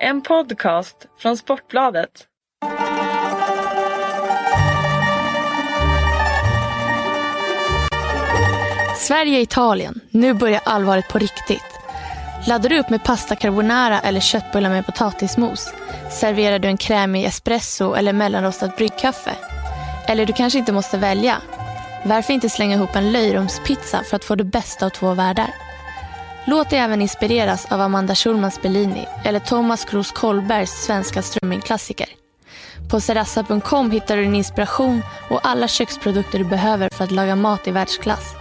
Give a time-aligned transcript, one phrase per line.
[0.00, 2.10] En podcast från Sportbladet.
[8.96, 10.00] Sverige-Italien.
[10.10, 11.62] Nu börjar allvaret på riktigt.
[12.46, 15.74] Laddar du upp med pasta carbonara eller köttbullar med potatismos?
[16.10, 19.32] Serverar du en krämig espresso eller mellanrostat bryggkaffe?
[20.08, 21.36] Eller du kanske inte måste välja?
[22.04, 25.65] Varför inte slänga ihop en löjromspizza för att få det bästa av två världar?
[26.48, 32.08] Låt dig även inspireras av Amanda Schulmans Bellini eller Thomas Kroos Kollbergs svenska strömmingklassiker.
[32.90, 37.68] På serassa.com hittar du din inspiration och alla köksprodukter du behöver för att laga mat
[37.68, 38.34] i världsklass.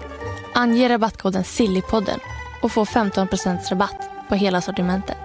[0.53, 2.19] Ange rabattkoden Sillypodden
[2.61, 5.24] och få 15% rabatt på hela sortimentet.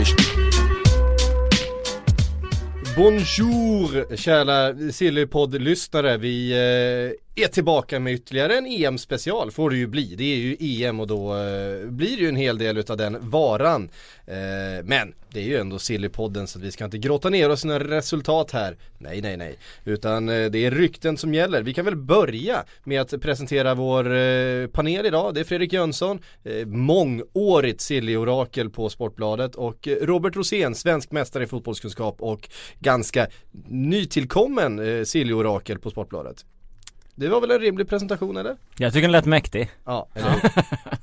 [0.00, 0.40] Wrong.
[2.96, 6.16] Bonjour kära Sillypodd-lyssnare.
[6.16, 7.12] Vi eh,
[7.42, 10.14] är tillbaka med ytterligare en EM-special får det ju bli.
[10.14, 13.16] Det är ju EM och då eh, blir det ju en hel del utav den
[13.20, 13.90] varan.
[14.26, 17.64] Eh, men det är ju ändå Sillypodden så att vi ska inte grotta ner oss
[17.64, 18.76] i några resultat här.
[18.98, 19.58] Nej, nej, nej.
[19.84, 21.62] Utan eh, det är rykten som gäller.
[21.62, 25.34] Vi kan väl börja med att presentera vår eh, panel idag.
[25.34, 31.44] Det är Fredrik Jönsson, eh, mångårigt Silly-orakel på Sportbladet och eh, Robert Rosén, svensk mästare
[31.44, 33.26] i fotbollskunskap och ganska
[33.68, 36.44] nytillkommen eh, Silly-orakel på Sportbladet.
[37.20, 38.56] Det var väl en rimlig presentation eller?
[38.78, 39.70] Jag tycker den lät mäktig.
[39.84, 40.52] Ja, eller?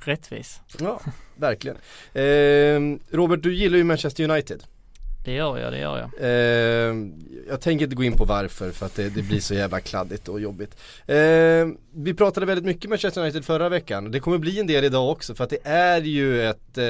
[0.00, 0.60] Rättvis.
[0.80, 1.00] Ja,
[1.36, 1.76] verkligen.
[2.12, 4.62] Eh, Robert, du gillar ju Manchester United.
[5.24, 6.10] Det gör jag, det gör jag.
[6.20, 6.96] Eh,
[7.48, 10.28] jag tänker inte gå in på varför för att det, det blir så jävla kladdigt
[10.28, 10.76] och jobbigt.
[11.06, 11.16] Eh,
[11.94, 14.10] vi pratade väldigt mycket Manchester United förra veckan.
[14.10, 16.84] Det kommer bli en del idag också för att det är ju ett eh,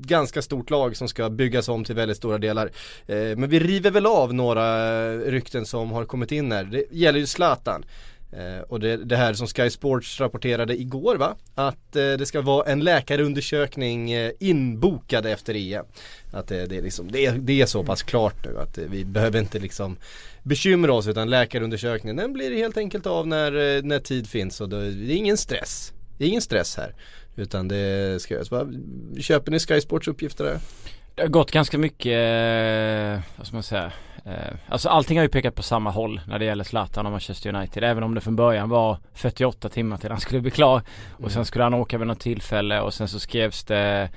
[0.00, 2.70] ganska stort lag som ska byggas om till väldigt stora delar.
[3.06, 6.64] Eh, men vi river väl av några rykten som har kommit in här.
[6.64, 7.84] Det gäller ju Zlatan.
[8.36, 11.36] Eh, och det, det här som Sky Sports rapporterade igår va?
[11.54, 15.84] Att eh, det ska vara en läkarundersökning eh, inbokad efter EM.
[16.32, 18.84] Att det, det, är liksom, det, är, det är så pass klart nu att eh,
[18.88, 19.96] vi behöver inte liksom
[20.42, 24.68] bekymra oss utan läkarundersökningen den blir helt enkelt av när, eh, när tid finns och
[24.68, 25.92] då, det är ingen stress.
[26.18, 26.94] Det är ingen stress här.
[27.36, 28.50] Utan det ska göras.
[28.50, 28.66] Va?
[29.20, 30.58] Köper ni Sky Sports uppgifter där?
[31.14, 33.92] Det har gått ganska mycket, eh, vad ska man säga,
[34.24, 37.54] eh, alltså allting har ju pekat på samma håll när det gäller Zlatan och Manchester
[37.54, 37.84] United.
[37.84, 40.82] Även om det från början var 48 timmar till han skulle bli klar.
[41.10, 44.10] Och sen skulle han åka vid något tillfälle och sen så skrevs det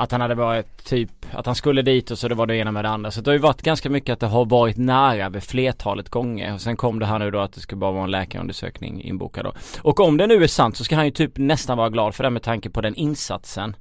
[0.00, 2.72] att han hade varit typ, att han skulle dit och så det var det ena
[2.72, 3.10] med det andra.
[3.10, 6.54] Så det har ju varit ganska mycket att det har varit nära vid flertalet gånger.
[6.54, 9.44] Och sen kom det här nu då att det ska bara vara en läkarundersökning inbokad
[9.44, 9.52] då.
[9.82, 12.24] Och om det nu är sant så ska han ju typ nästan vara glad för
[12.24, 13.76] det med tanke på den insatsen.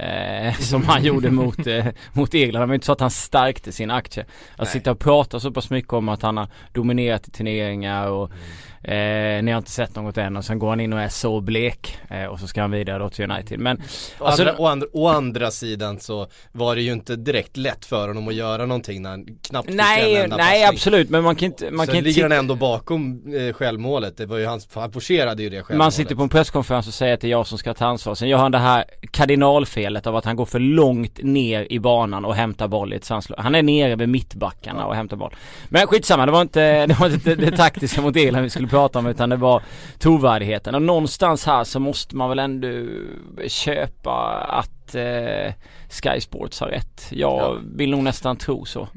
[0.00, 2.62] Eh, som han gjorde mot, eh, mot England.
[2.62, 4.22] Det var inte så att han stärkte sin aktie.
[4.52, 4.66] Att Nej.
[4.68, 8.30] sitta och prata så pass mycket om att han har dominerat i turneringar och
[8.84, 9.38] Mm.
[9.38, 11.40] eh, ni har inte sett något än och sen går han in och är så
[11.40, 13.58] blek eh, och så ska han vidare då till United.
[13.60, 17.56] Men Å, Alltså- andra, å, andra, å andra sidan så var det ju inte direkt
[17.56, 20.76] lätt för honom att göra någonting när han knappt fick en nej, enda nej passning.
[20.76, 24.16] absolut men man kan inte, man Sen kan inte ligger han ändå bakom eh, självmålet,
[24.16, 26.94] det var ju hans, han forcerade ju det självmålet Man sitter på en presskonferens och
[26.94, 28.14] säger att det är jag som ska ta ansvar.
[28.14, 32.24] Sen gör han det här kardinalfelet av att han går för långt ner i banan
[32.24, 33.36] och hämtar boll i ett sandslå.
[33.38, 35.34] Han är nere vid mittbackarna och hämtar boll.
[35.68, 38.98] Men skitsamma, det var inte det, var inte det taktiska mot Irland vi skulle prata
[38.98, 39.62] om utan det var
[39.98, 40.74] trovärdigheten.
[40.74, 42.68] Och någonstans här så måste man väl ändå
[43.48, 44.12] köpa
[44.48, 45.52] att eh,
[45.90, 47.06] Sky Sports har rätt.
[47.10, 47.58] Jag Ja.
[47.74, 48.88] vill nog nästan tro så.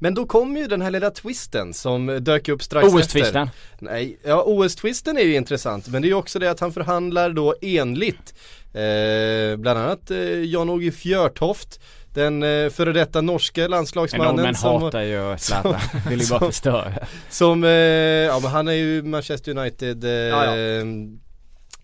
[0.00, 3.48] Men då kom ju den här lilla twisten som dök upp strax efter OS-twisten.
[3.78, 7.30] Nej, ja OS-twisten är ju intressant men det är ju också det att han förhandlar
[7.30, 8.34] då enligt
[8.72, 11.80] eh, bland annat eh, Jan-Åge Fjörtoft
[12.14, 15.80] den eh, före detta norska landslagsmannen norrmän som, hatar ju Zlatan.
[16.08, 16.92] Vill ju bara förstöra.
[17.30, 20.54] som eh, ja men han är ju Manchester United eh, Ja,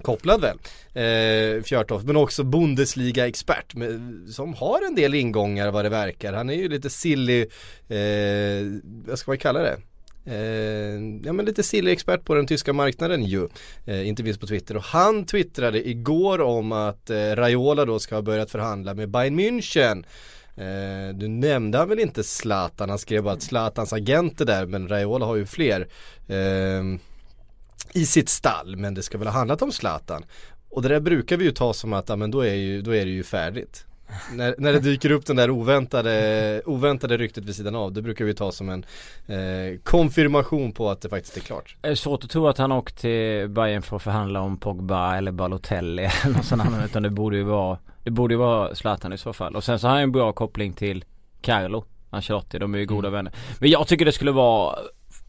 [0.02, 0.58] kopplad väl
[0.94, 3.74] eh, Fjörtoft men också Bundesliga-expert
[4.30, 6.32] som har en del ingångar vad det verkar.
[6.32, 7.40] Han är ju lite silly,
[7.88, 9.76] eh, vad ska man kalla det?
[10.26, 13.48] Eh, ja men lite silly expert på den tyska marknaden ju.
[13.84, 14.76] Eh, inte minst på Twitter.
[14.76, 19.40] Och han twittrade igår om att eh, Raiola då ska ha börjat förhandla med Bayern
[19.40, 20.04] München.
[20.56, 24.66] Eh, du nämnde han väl inte Zlatan, han skrev bara att Zlatans agent är där
[24.66, 25.88] men Raiola har ju fler.
[26.28, 26.84] Eh,
[27.92, 30.24] i sitt stall men det ska väl ha handlat om Zlatan.
[30.68, 32.94] Och det där brukar vi ju ta som att, ja men då är, ju, då
[32.94, 33.86] är det ju färdigt
[34.32, 38.24] när, när det dyker upp den där oväntade, oväntade ryktet vid sidan av, det brukar
[38.24, 38.84] vi ta som en
[39.26, 41.76] eh, konfirmation på att det faktiskt är klart.
[41.80, 45.16] Det är svårt att tro att han åkt till Bayern för att förhandla om Pogba
[45.16, 48.74] eller Balotelli eller någon sån annan utan det borde ju vara Det borde ju vara
[48.74, 51.04] Zlatan i så fall och sen så har han en bra koppling till
[51.40, 53.12] Carlo Ancelotti, de är ju goda Mm.
[53.12, 54.78] vänner Men jag tycker det skulle vara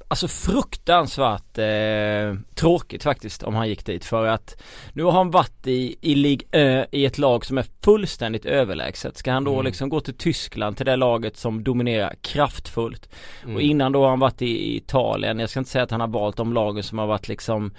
[0.07, 4.61] Alltså fruktansvärt eh, tråkigt faktiskt om han gick dit för att
[4.93, 9.17] Nu har han varit i, i Ligue Ö i ett lag som är fullständigt överlägset
[9.17, 9.65] Ska han då Mm.
[9.65, 13.09] liksom gå till Tyskland till det laget som dominerar kraftfullt
[13.43, 13.55] Mm.
[13.55, 15.39] och innan då har han varit i i Italien.
[15.39, 17.71] Jag ska inte säga att han har valt de lagen som har varit liksom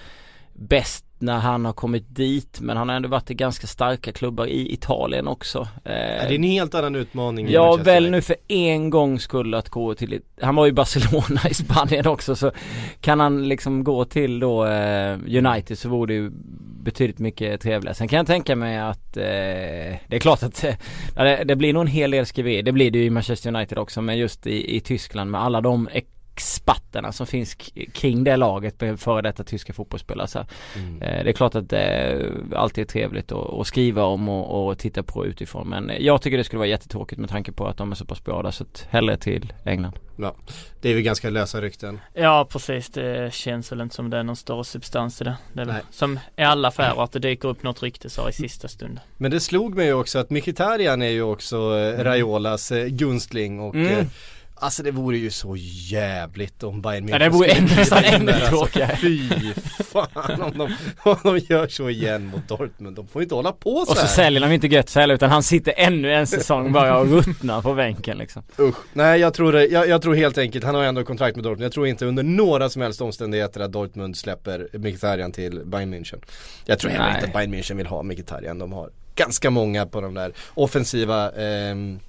[0.59, 2.61] bäst när han har kommit dit.
[2.61, 5.69] Men han har ändå varit i ganska starka klubbar i Italien också.
[5.85, 9.59] Eh, Ja, det är en helt annan utmaning Ja väl nu för en gång skulle
[9.59, 12.53] att gå till, han var ju i Barcelona i Spanien också så
[13.01, 16.31] kan han liksom gå till då eh, United så vore det ju
[16.83, 17.95] betydligt mycket trevligare.
[17.95, 20.75] Sen kan jag tänka mig att eh, det är klart att eh,
[21.15, 22.63] det, det blir nog en hel del skriverier.
[22.63, 25.61] Det blir det ju i Manchester United också men just i, i Tyskland med alla
[25.61, 25.89] de
[26.37, 27.55] experterna som finns
[27.93, 30.45] kring det laget med före detta tyska fotbollsspelare så.
[30.77, 31.03] Mm.
[31.03, 34.79] Eh, Det är klart att det alltid är trevligt att, att skriva om och, och
[34.79, 37.91] titta på utifrån men jag tycker det skulle vara jättetråkigt med tanke på att de
[37.91, 39.99] är så pass bra där så att hellre till England.
[40.81, 42.01] Det är väl ganska lösa rykten.
[42.15, 45.37] Ja precis, det känns väl inte som det är någon större substans i det.
[45.53, 45.83] Det är väl Nej.
[45.91, 49.01] som i alla affärer att det dyker upp något rykte så i sista stund.
[49.17, 53.61] Men det slog mig ju också att Mkhitaryan är ju också eh, Raiolas eh, gunstling
[53.61, 54.07] och Mm.
[54.57, 55.57] Eh, Alltså det vore ju så
[55.91, 58.97] jävligt om Bayern München Ja, det vore nästan ännu alltså, tråkigare.
[58.97, 59.29] Fy
[59.93, 60.75] fan om de,
[61.11, 62.97] om de gör så igen mot Dortmund.
[62.97, 64.09] De får inte hålla på så Och så här.
[64.09, 67.75] säljer de inte Götze heller utan han sitter ännu en säsong bara och ruttnar på
[67.75, 68.43] bänken liksom.
[68.59, 68.77] Usch.
[68.93, 71.65] Nej jag tror, det, jag, jag tror helt enkelt, han har ändå kontrakt med Dortmund.
[71.65, 76.23] Jag tror inte under några som helst omständigheter att Dortmund släpper Mkhitaryan till Bayern München.
[76.65, 78.59] Jag tror heller inte att Bayern München vill ha Mkhitaryan.
[78.59, 82.01] De har ganska många på de där offensiva ehm,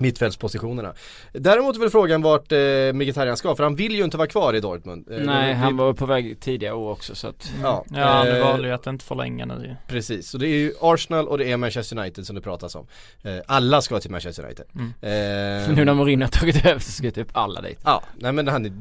[0.00, 0.94] mittfältspositionerna.
[1.32, 2.58] Däremot är väl frågan vart eh,
[2.92, 5.08] Mkhitaryan ska, för han vill ju inte vara kvar i Dortmund.
[5.10, 8.30] Eh, Nej vi- han var på väg tidigare år också så att Ja, Ja, nu
[8.38, 9.74] eh, valde ju att inte förlänga nu ju.
[9.88, 12.86] Precis, så det är ju Arsenal och det är Manchester United som det pratas om.
[13.22, 14.66] Eh, alla ska till Manchester United.
[14.74, 14.88] Mm.
[15.00, 17.78] Eh, nu när Mourinho har tagit över så ska typ alla dit.
[17.84, 18.72] Ja, nej men han är,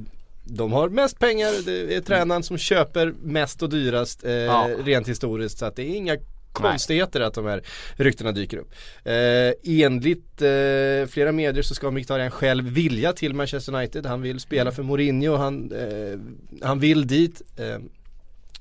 [0.43, 4.69] de har mest pengar, det är tränaren som köper mest och dyrast eh, Ja.
[4.85, 6.17] rent historiskt så att det är inga
[6.55, 7.61] konstigheter att de här
[7.95, 8.71] ryktena dyker upp.
[9.03, 14.39] Eh, enligt eh, flera medier så ska Mkhitaryan själv vilja till Manchester United, han vill
[14.39, 16.19] spela för Mourinho, han, eh,
[16.67, 17.41] han vill dit.
[17.57, 17.79] Eh,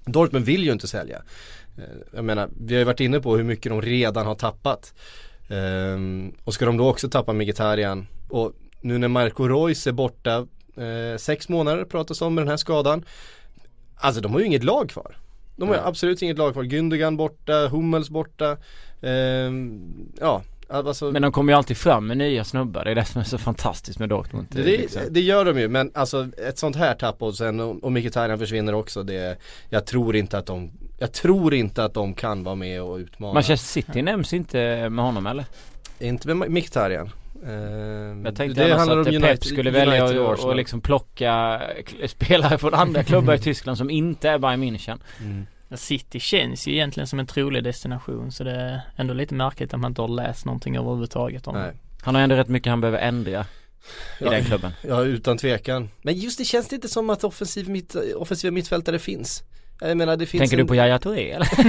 [0.07, 1.23] Dortmund vill ju inte sälja.
[1.79, 4.95] Eh, jag menar, vi har ju varit inne på hur mycket de redan har tappat.
[5.49, 5.99] Eh,
[6.45, 10.47] och ska de då också tappa Mkhitaryan och nu när Marco Reus är borta
[10.77, 13.05] eh, sex månader pratas om med den här skadan.
[13.97, 15.17] Alltså de har ju inget lag kvar.
[15.57, 15.85] De har Nej.
[15.87, 16.63] absolut inget lag kvar.
[16.63, 18.57] Gündogan borta, Hummels borta.
[19.03, 19.81] Ehm,
[20.21, 23.21] ja, alltså Men de kommer ju alltid fram med nya snubbar, det är det som
[23.21, 24.47] är så fantastiskt med Dortmund.
[24.51, 25.03] det, liksom.
[25.11, 28.75] det gör de ju men alltså ett sånt här tapp och sen om Mkhitaryan försvinner
[28.75, 29.39] också det
[29.71, 33.35] Jag tror inte att de Jag tror inte att de kan vara med och utmana
[33.35, 35.45] Manchester City nämns inte med honom eller?
[35.99, 37.11] Inte med Mkhitaryan
[38.25, 41.63] Jag tänkte annars att Pep skulle välja United och att och liksom plocka
[42.07, 44.99] spelare från andra klubbar i Tyskland som inte är Bayern München.
[45.21, 45.47] mm.
[45.77, 49.81] City känns ju egentligen som en trolig destination så det är ändå lite märkligt att
[49.81, 51.73] man inte har läst någonting överhuvudtaget om Nej.
[51.73, 51.79] det.
[52.05, 53.45] Han har ändå rätt mycket han behöver ändra i
[54.21, 54.73] Ja, den klubben.
[54.83, 58.99] Ja utan tvekan Men just det känns det inte som att offensiv mitt, offensiva mittfältare
[58.99, 59.43] finns
[59.81, 60.63] Jag menar det finns Tänker en...
[60.63, 61.49] du på Yahya Touré eller?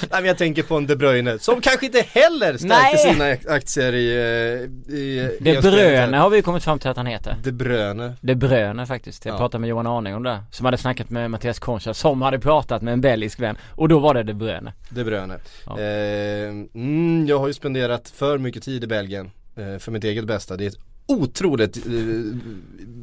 [0.00, 2.98] Nej men jag tänker på en De Bruyne som kanske inte heller stärkte Nej.
[3.12, 6.96] sina ak- aktier i, eh, i De i Bruyne har vi kommit fram till att
[6.96, 7.36] han heter.
[7.42, 9.24] De Bruyne De Bruyne faktiskt.
[9.24, 9.38] Jag Ja.
[9.38, 10.38] pratade med Johan Arning om det.
[10.50, 13.56] Som hade snackat med Mattias Concha som hade pratat med en belgisk vän.
[13.70, 14.72] Och då var det De Bruyne.
[14.88, 15.38] De Bruyne.
[15.66, 15.80] Ja.
[15.80, 20.24] Eh, mm, jag har ju spenderat för mycket tid i Belgien eh, för mitt eget
[20.24, 20.56] bästa.
[20.56, 21.92] Det är ett otroligt eh,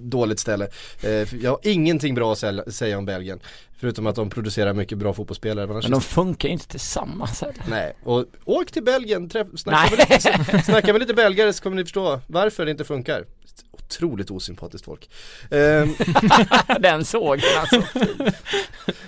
[0.04, 0.68] dåligt ställe.
[1.02, 3.40] Eh, jag har ingenting bra att säga om Belgien.
[3.80, 5.68] Förutom att de producerar mycket bra fotbollsspelare.
[5.68, 7.64] Men Men de funkar ju inte tillsammans heller.
[7.70, 11.76] Nej, och åk till Belgien, träff, snacka, med lite, snacka med lite belgare så kommer
[11.76, 13.26] ni förstå varför det inte funkar.
[13.72, 15.10] Otroligt osympatiskt folk.
[15.52, 15.94] Ehm,
[16.80, 17.84] Den såg alltså.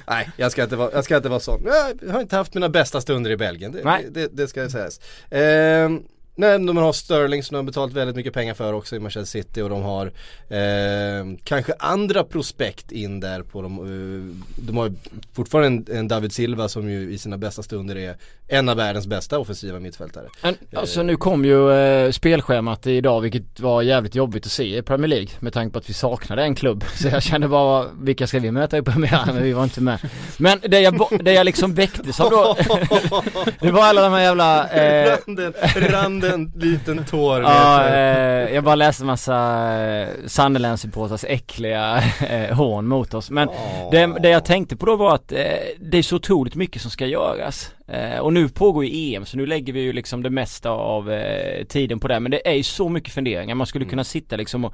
[0.07, 1.61] Nej, jag ska inte vara, jag ska inte vara sån.
[1.65, 4.07] Jag har inte haft mina bästa stunder i Belgien, det, Nej.
[4.11, 4.99] det, det ska sägas.
[5.29, 6.03] Ehm,
[6.35, 9.39] Nej, de har Sterling som de har betalat väldigt mycket pengar för också i Manchester
[9.41, 10.05] City och de har
[10.47, 13.79] eh, kanske andra prospekt in där på dem.
[13.79, 14.93] Eh, de har
[15.33, 18.15] fortfarande en, en David Silva som ju i sina bästa stunder är
[18.47, 20.27] en av världens bästa offensiva mittfältare.
[20.41, 24.81] Men, alltså nu kom ju eh, spelschemat idag vilket var jävligt jobbigt att se i
[24.81, 26.83] Premier League med tanke på att vi saknade en klubb.
[26.95, 29.35] Så jag kände bara, vilka ska vi möta i premiären?
[29.35, 29.99] Men vi var inte med.
[30.37, 32.57] Men det jag, det jag liksom väcktes av då,
[33.59, 36.22] det var alla de här jävla eh, randen, randen,
[36.55, 37.41] liten tår.
[37.41, 39.35] Ja, eh, jag bara läste massa
[39.83, 43.29] eh, Sunderland-supporters äckliga eh, hån mot oss.
[43.29, 43.91] Men Åh.
[43.91, 45.37] det, det jag tänkte på då var att eh,
[45.79, 47.71] det är så otroligt mycket som ska göras.
[47.87, 51.11] Eh, och nu pågår ju EM så nu lägger vi ju liksom det mesta av
[51.11, 52.19] eh, tiden på det.
[52.19, 53.55] Men det är ju så mycket funderingar.
[53.55, 54.73] Man skulle kunna sitta liksom och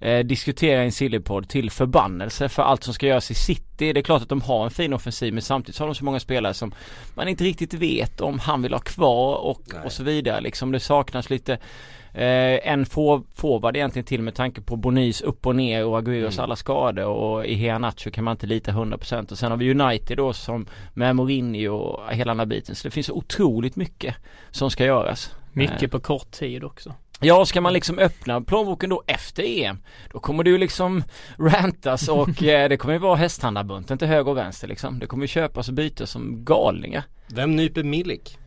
[0.00, 3.92] eh, diskutera en sillypodd till förbannelse för allt som ska göras i city.
[3.92, 6.04] Det är klart att de har en fin offensiv men samtidigt så har de så
[6.04, 6.74] många spelare som
[7.14, 10.40] man inte riktigt vet om han vill ha kvar och, och så vidare.
[10.40, 11.58] Liksom det saknas lite
[12.14, 16.38] Eh, en for, forward egentligen till med tanke på Bonis upp och ner och Aguiros
[16.38, 20.16] alla skador och i Heanacho kan man inte lita 100% och sen har vi United
[20.16, 22.74] då som med Mourinho och hela den här biten.
[22.74, 24.14] Så det finns otroligt mycket
[24.50, 25.34] som ska göras.
[25.52, 26.94] Mycket Eh, på kort tid också.
[27.20, 29.78] Ja, ska man liksom öppna plånboken då efter EM
[30.12, 31.04] Då kommer ju liksom
[31.38, 34.98] rantas och eh, det kommer ju vara hästhandlarbunten till höger och vänster liksom.
[34.98, 37.04] Det kommer ju köpas och bytas som galningar.
[37.34, 38.38] Vem nyper Milik?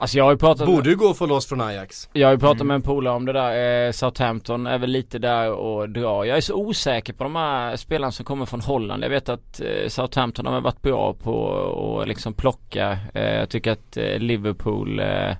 [0.00, 2.08] Alltså jag har ju pratat Borde ju gå få loss från Ajax.
[2.12, 5.18] Jag har ju pratat med en polare om det där, eh, Southampton är väl lite
[5.18, 6.24] där och drar.
[6.24, 9.04] Jag är så osäker på de här spelarna som kommer från Holland.
[9.04, 12.98] Jag vet att eh, Southampton har varit bra på att liksom plocka.
[13.14, 15.36] Eh, jag tycker att eh, Liverpool eh,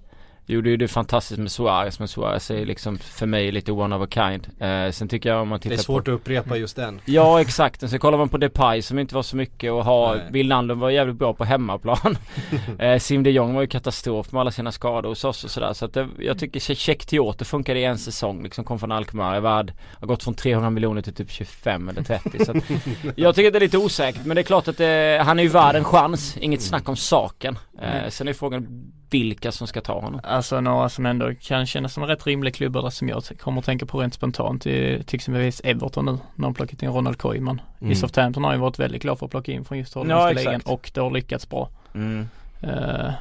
[0.53, 4.03] gjorde ju det fantastiskt med Suarez men Suarez är liksom för mig lite one of
[4.03, 4.49] a kind.
[4.59, 7.01] Eh, sen tycker jag om man Det tittar är svårt på att upprepa just den.
[7.05, 10.17] Ja exakt, sen kollar man på Depay som inte var så mycket att ha.
[10.31, 12.19] Wijnaldum var jävligt bra på hemmaplan.
[12.79, 15.73] eh, Sim de Jong var ju katastrof med alla sina skador hos oss och sådär.
[15.73, 18.65] Så att det, jag tycker Check Tiote funkade i en säsong liksom.
[18.65, 22.45] Kom från Alkmaar, är värd, har gått från 300 miljoner till typ 25 eller 30.
[22.45, 22.65] så att,
[23.17, 25.49] jag tycker det är lite osäkert men det är klart att det, han är ju
[25.49, 26.37] värd en chans.
[26.37, 27.59] Inget snack om saken.
[27.83, 30.21] Eh, sen är frågan vilka som ska ta honom.
[30.25, 33.87] Alltså några som ändå kan kännas som rätt rimliga klubbar som jag kommer att tänka
[33.87, 37.61] på rent spontant är till exempelvis Everton nu när de plockat in Ronald Koeman.
[37.81, 37.93] Mm.
[37.93, 40.31] I Southampton har ju varit väldigt glad för att plocka in från just Ja, holländska
[40.31, 40.47] exakt.
[40.47, 41.69] ligan och det har lyckats bra.
[41.95, 42.29] Mm.
[42.63, 43.13] Eh,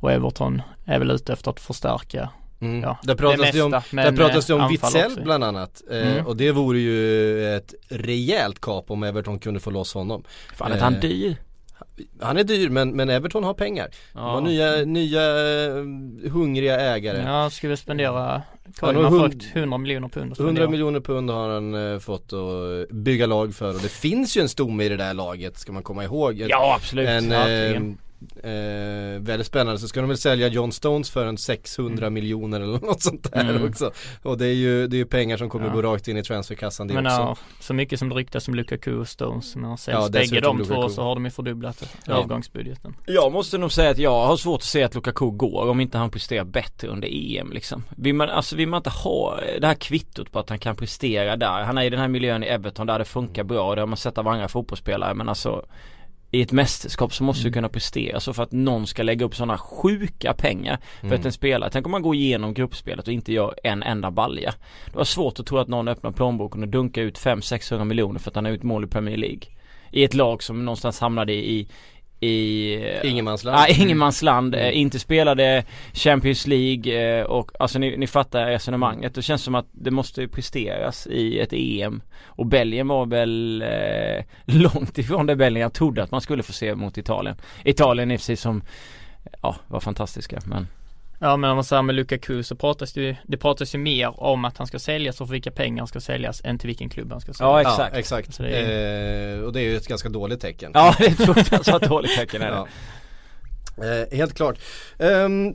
[0.00, 2.28] och Everton är väl ute efter att förstärka
[2.60, 2.82] Mm.
[2.82, 5.22] Ja, där pratas det, det om, mesta, där pratas det om eh, Witzell också.
[5.22, 5.82] bland annat.
[5.90, 6.26] Eh, Mm.
[6.26, 10.24] och det vore ju ett rejält kap om Everton kunde få loss honom.
[10.56, 11.36] Fan är han Eh, dyr?
[12.20, 13.88] Han är dyr men, men Everton har pengar.
[14.12, 15.84] De har nya, nya eh,
[16.32, 17.22] hungriga ägare.
[17.26, 18.42] Ja, vi spendera
[18.80, 20.70] Koeman har fått 100 miljoner pund att 100 spendera.
[20.70, 24.48] miljoner pund har han eh, fått att bygga lag för och det finns ju en
[24.48, 26.40] stomme i det där laget ska man komma ihåg.
[26.40, 27.82] Ett- Ja absolut, en, eh,
[28.42, 32.72] eh, väldigt spännande så ska de väl sälja John Stones för en 600 miljoner eller
[32.86, 33.68] något sånt där Mm.
[33.68, 33.90] också.
[34.22, 35.72] Och det är ju det är ju pengar som kommer Ja.
[35.72, 37.16] gå rakt in i transferkassan det Men också.
[37.16, 40.64] ja, så mycket som det ryktas om Lukaku och Stones, men säljs Ja, bägge de
[40.64, 42.14] två så har de ju fördubblat Ja.
[42.14, 42.96] avgångsbudgeten.
[43.06, 45.98] Jag måste nog säga att jag har svårt att se att Lukaku går om inte
[45.98, 47.84] han presterar bättre under EM liksom.
[47.96, 51.36] Vill man, alltså vill man inte ha det här kvittot på att han kan prestera
[51.36, 51.62] där.
[51.62, 53.86] Han är i den här miljön i Everton där det funkar bra och det har
[53.86, 55.64] man sett av andra fotbollsspelare men alltså
[56.34, 59.36] i ett mästerskap så måste du kunna prestera så för att någon ska lägga upp
[59.36, 61.20] sådana sjuka pengar för Mm.
[61.20, 64.54] att en spelare, tänk om man går igenom gruppspelet och inte gör en enda balja.
[64.86, 68.30] Det var svårt att tro att någon öppnar plånboken och dunkar ut 500-600 miljoner för
[68.30, 69.42] att han har gjort mål i Premier League.
[69.90, 71.68] I ett lag som någonstans hamnade i
[72.20, 73.58] i Ingenmansland.
[73.58, 79.14] Ja, ingenmansland, eh, inte spelade Champions League eh, och alltså ni, ni fattar resonemanget.
[79.14, 82.02] Det känns som att det måste presteras i ett EM.
[82.24, 86.74] Och Belgien var väl eh, långt ifrån det Belgien trodde att man skulle få se
[86.74, 87.36] mot Italien.
[87.64, 88.62] Italien är precis som,
[89.42, 90.66] ja, var fantastiska men
[91.20, 94.20] Ja men om man säger med Lukaku så pratas det ju, det pratas ju mer
[94.22, 96.88] om att han ska säljas och för vilka pengar han ska säljas än till vilken
[96.88, 97.72] klubb han ska Ja, säljas.
[97.78, 97.92] exakt.
[97.94, 98.38] Ja, exakt.
[98.38, 100.70] Det är- Eh, och det är ju ett ganska dåligt tecken.
[100.74, 102.56] Ja, det är ett fruktansvärt dåligt tecken är det.
[102.56, 103.84] Ja.
[103.84, 104.58] Eh, helt klart.
[104.98, 105.52] Ehm,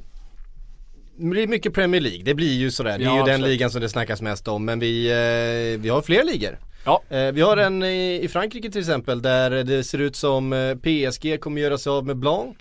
[1.18, 2.98] det blir mycket Premier League, det blir ju sådär.
[2.98, 3.48] Det är Ja, ju den absolut.
[3.50, 4.66] ligan som det snackas mest om.
[4.66, 6.58] Men vi, eh, vi har fler ligor.
[6.86, 7.02] Ja.
[7.10, 10.76] Eh, vi har en i, i Frankrike till exempel där det ser ut som eh,
[10.76, 12.58] PSG kommer göra sig av med Blanc.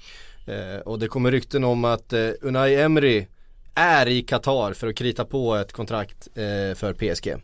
[0.49, 3.27] Eh, och det kommer rykten om att eh, Unai Emery
[3.75, 7.35] är i Qatar för att krita på ett kontrakt eh, för PSG.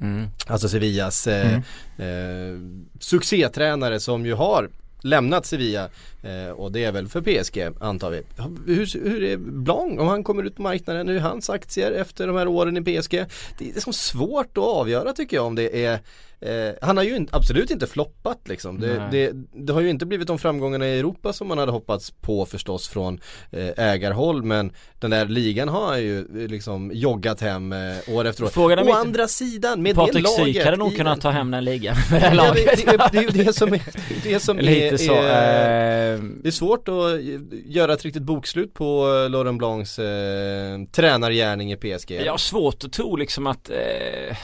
[0.00, 0.28] Mm.
[0.46, 1.54] Alltså Sevillas eh,
[1.98, 2.58] eh,
[3.00, 4.70] succétränare som ju har
[5.02, 5.88] lämnat Sevilla
[6.22, 8.22] eh, och det är väl för PSG antar vi.
[8.66, 11.08] Hur, hur är Blanc om han kommer ut på marknaden?
[11.08, 13.24] Hur är hans aktier efter de här åren i PSG?
[13.58, 15.98] Det är liksom svårt att avgöra tycker jag om det är
[16.42, 18.80] eh, han har ju in, absolut inte floppat liksom.
[18.80, 22.10] Det, det, det har ju inte blivit de framgångarna i Europa som man hade hoppats
[22.10, 27.40] på förstås från eh, ägarhåll men den där ligan har han ju eh, liksom joggat
[27.40, 28.48] hem eh, år efter år.
[28.48, 31.50] Frågan är Å andra sidan med Patrik det laget Syk hade nog kunnat ta hem
[31.50, 32.76] den ligan med det här laget.
[32.76, 33.82] det, det, det är ju det som är,
[34.24, 35.14] det som Lite är, så.
[35.14, 36.11] är eh,
[36.42, 37.22] det är svårt att
[37.66, 42.10] göra ett riktigt bokslut på eh, Laurent Blancs eh, tränargärning i PSG.
[42.10, 44.36] Jag har svårt att tro liksom att, eh,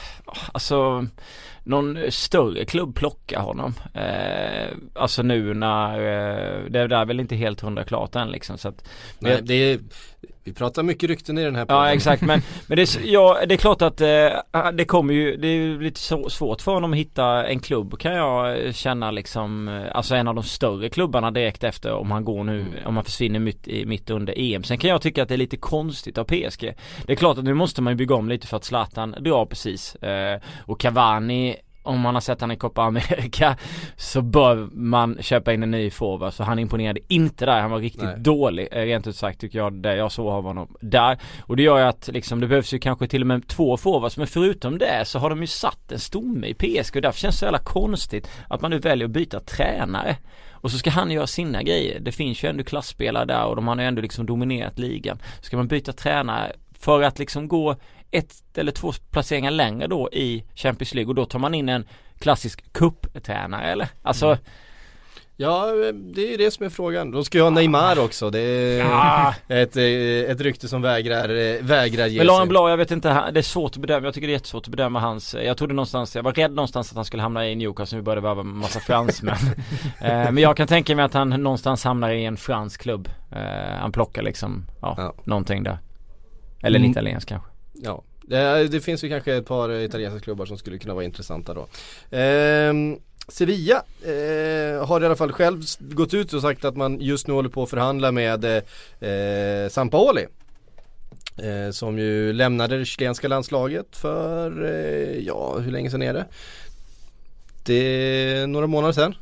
[0.53, 1.05] alltså
[1.63, 3.73] någon större klubb plockar honom.
[3.93, 8.57] Eh, alltså nu när, eh, det där är väl inte helt hundra klart än liksom
[8.57, 9.79] så att Nej, jag- det är,
[10.43, 11.83] vi pratar mycket rykten i den här podden.
[11.83, 15.37] Ja exakt men, men det, är, ja, det är klart att eh, det kommer ju,
[15.37, 19.11] det är ju lite så, svårt för honom att hitta en klubb kan jag känna
[19.11, 22.95] liksom eh, Alltså en av de större klubbarna direkt efter om han går nu, om
[22.95, 24.63] han försvinner mitt, mitt under EM.
[24.63, 26.73] Sen kan jag tycka att det är lite konstigt av PSG.
[27.05, 29.45] Det är klart att nu måste man ju bygga om lite för att Zlatan drar
[29.45, 29.95] precis.
[29.95, 33.55] Eh, och Cavani om man har sett han i Copa America
[33.97, 37.79] så bör man köpa in en ny forward så han imponerade inte där, han var
[37.79, 38.19] riktigt Nej.
[38.19, 41.17] dålig eh, rent ut sagt tycker jag det jag såg av honom där.
[41.41, 44.17] Och det gör ju att liksom det behövs ju kanske till och med två forwards
[44.17, 47.35] men förutom det så har de ju satt en stomme i PSG och därför känns
[47.35, 50.17] det så jävla konstigt att man nu väljer att byta tränare.
[50.61, 51.99] Och så ska han göra sina grejer.
[51.99, 55.19] Det finns ju ändå klassspelare där och de har ju ändå liksom dominerat ligan.
[55.41, 57.75] Ska man byta tränare för att liksom gå
[58.11, 61.85] ett eller två placeringar längre då i Champions League och då tar man in en
[62.19, 63.87] klassisk cup-tränare eller?
[64.01, 64.37] Alltså
[65.41, 67.11] Ja, det är ju det som är frågan.
[67.11, 68.29] De ska ju ha Neymar också.
[68.29, 69.33] Det är Ja.
[69.47, 69.83] ett, eh,
[70.31, 72.49] ett rykte som vägrar, eh, vägrar ge Men Laurent sig.
[72.49, 74.71] Blanc, jag vet inte, det är svårt att bedöma, jag tycker det är jättesvårt att
[74.71, 77.97] bedöma hans Jag trodde någonstans, jag var rädd någonstans att han skulle hamna i Newcastle,
[77.97, 79.35] vi började värva en massa fransmän
[80.01, 83.77] eh, Men jag kan tänka mig att han någonstans hamnar i en fransk klubb eh,
[83.79, 85.13] Han plockar liksom, ja, Ja.
[85.23, 85.77] någonting där
[86.63, 86.91] Eller en Mm.
[86.91, 87.49] italiensk kanske
[87.81, 91.05] Ja, det, det finns ju kanske ett par eh, italienska klubbar som skulle kunna vara
[91.05, 91.67] intressanta då.
[92.17, 97.27] Ehm, Sevilla eh, har i alla fall själv gått ut och sagt att man just
[97.27, 100.25] nu håller på att förhandla med eh, Sampaoli.
[101.37, 106.25] Eh, som ju lämnade det chilenska landslaget för, eh, ja hur länge sedan är det?
[107.63, 109.15] Det är några månader sedan.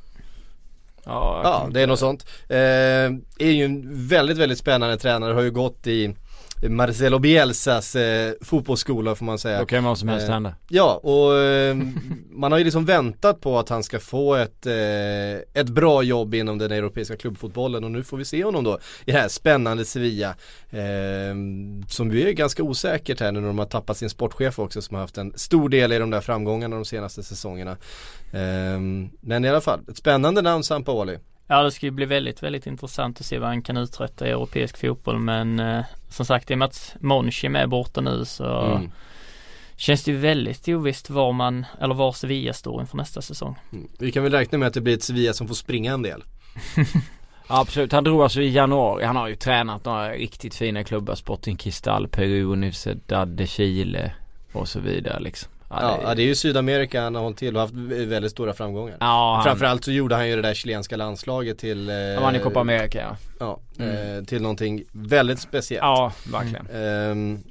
[1.04, 2.26] Ja, Ja, det är något sånt.
[2.48, 2.58] Eh,
[3.40, 6.16] är ju en väldigt, väldigt spännande tränare, har ju gått i
[6.64, 9.60] Marcelo Bielsas eh, fotbollsskola får man säga.
[9.60, 11.78] Då kan vad som helst Eh, hända Ja, och eh,
[12.32, 16.36] man har ju liksom väntat på att han ska få ett, eh, ett bra jobb
[16.36, 19.86] inom den europeiska klubbfotbollen och nu får vi se honom då i det här spännande
[19.86, 20.36] Sevilla.
[20.70, 21.36] Eh,
[21.88, 24.96] som ju är ganska osäkert här nu när de har tappat sin sportchef också som
[24.96, 27.72] har haft en stor del i de där framgångarna de senaste säsongerna.
[28.32, 28.80] Eh,
[29.22, 31.18] men i alla fall, ett spännande namn Sampaoli.
[31.48, 34.30] Ja det ska ju bli väldigt, väldigt intressant att se vad han kan uträtta i
[34.30, 38.26] europeisk fotboll men eh, som sagt i och med att Monchi är med borta nu
[38.26, 38.92] så Mm.
[39.76, 43.56] känns det ju väldigt ovisst var man, eller var Sevilla står inför nästa säsong.
[43.74, 43.88] Mm.
[44.00, 46.24] Vi kan väl räkna med att det blir ett Sevilla som får springa en del.
[46.76, 46.84] Ja,
[47.62, 51.58] Absolut, han drog alltså i januari, han har ju tränat några riktigt fina klubbar Sporting
[51.58, 54.12] Cristal, Peru, Universidad de Chile
[54.54, 57.62] och så vidare liksom Ja, ja det är ju Sydamerika han har hållit till och
[57.62, 58.98] haft väldigt stora framgångar.
[59.00, 62.36] Ja, han, Framförallt så gjorde han ju det där chilenska landslaget till eh, han vann
[62.36, 64.18] i Copa America ja Ja, Mm.
[64.18, 65.84] eh, till någonting väldigt speciellt.
[65.84, 67.44] Ja, verkligen Ehm,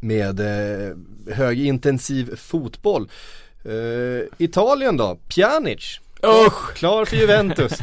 [0.00, 0.96] med eh,
[1.34, 3.08] högintensiv fotboll.
[3.64, 6.00] Eh, Italien då, Pjanic.
[6.46, 6.74] Usch!
[6.74, 7.80] Klar för Juventus.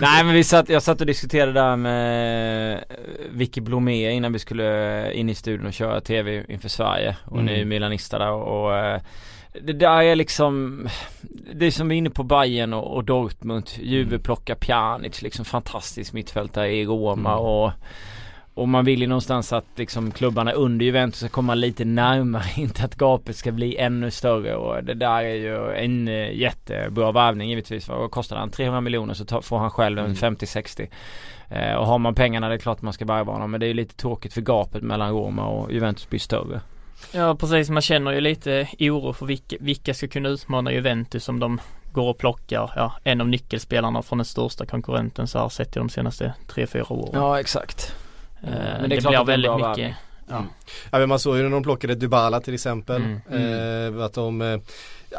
[0.00, 2.80] Nej men vi satt, jag satt och diskuterade där med eh,
[3.30, 7.16] Vicky Blomé innan vi skulle in i studion och köra TV inför Sverige.
[7.24, 7.44] Och Mm.
[7.46, 9.00] ni är milanista där och, och eh,
[9.62, 10.88] det där är liksom
[11.54, 15.44] Det är som vi är inne på Bayern och, och Dortmund Juve plockar Pjanic liksom
[15.44, 17.44] fantastisk mittfältare i Roma Mm.
[17.44, 17.70] och
[18.56, 22.84] och man vill ju någonstans att liksom klubbarna under Juventus ska komma lite närmare, inte
[22.84, 27.48] att gapet ska bli ännu större och det där är ju en eh, jättebra värvning
[27.48, 27.88] givetvis.
[27.88, 28.50] Vad kostar han?
[28.50, 30.16] 300 miljoner så får han själv en Mm.
[30.16, 30.88] 50-60.
[31.48, 33.74] Eh, och har man pengarna det är klart man ska värva honom men det är
[33.74, 36.60] lite tråkigt för gapet mellan Roma och Juventus blir större.
[37.12, 41.40] Ja precis, man känner ju lite oro för vilka, vilka ska kunna utmana Juventus om
[41.40, 41.60] de
[41.92, 45.78] går och plockar ja, en av nyckelspelarna från den största konkurrenten så har sett i
[45.78, 47.10] de senaste 3-4 åren.
[47.14, 47.94] Ja exakt.
[48.46, 49.94] Eh, men det, klart blir att det är en väldigt mycket värvning.
[50.28, 50.44] ja.
[50.90, 53.02] ja, men man såg ju när de plockade Dybala till exempel.
[53.30, 53.96] Mm.
[53.98, 54.60] Eh, att de eh,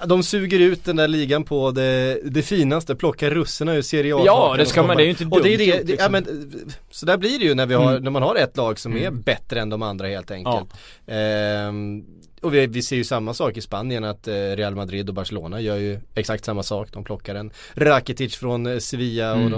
[0.05, 4.21] de suger ut den där ligan på det, det finaste, plockar russinen ur Serie A
[4.25, 6.09] Ja, det ska man- det är ju inte Och det är dumt det, det ja,
[6.09, 6.11] liksom.
[6.11, 8.03] men eh, Så där blir det ju när vi har, Mm.
[8.03, 9.21] när man har ett lag som är Mm.
[9.21, 10.67] bättre än de andra helt enkelt
[11.07, 12.03] Ehm,
[12.41, 15.61] Och vi, vi ser ju samma sak i Spanien att eh, Real Madrid och Barcelona
[15.61, 19.51] gör ju exakt samma sak De plockar en Rakitic från eh, Sevilla och Mm.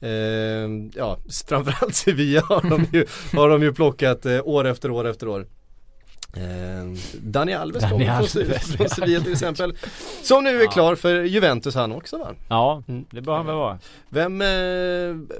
[0.00, 4.90] de ehm, Ja, framförallt Sevilla har de ju, har de ju plockat eh, år efter
[4.90, 5.46] år efter år Eh,
[7.20, 8.32] Dani Alves Dani kommer från, Alves,
[8.76, 8.88] från ja.
[8.88, 9.74] Sevilla till exempel.
[10.22, 10.70] Som nu är Ja.
[10.70, 12.34] klar för Juventus han också va?
[12.48, 13.04] Ja, Mm.
[13.10, 13.78] det bör han väl vara.
[14.08, 14.46] Vem, eh,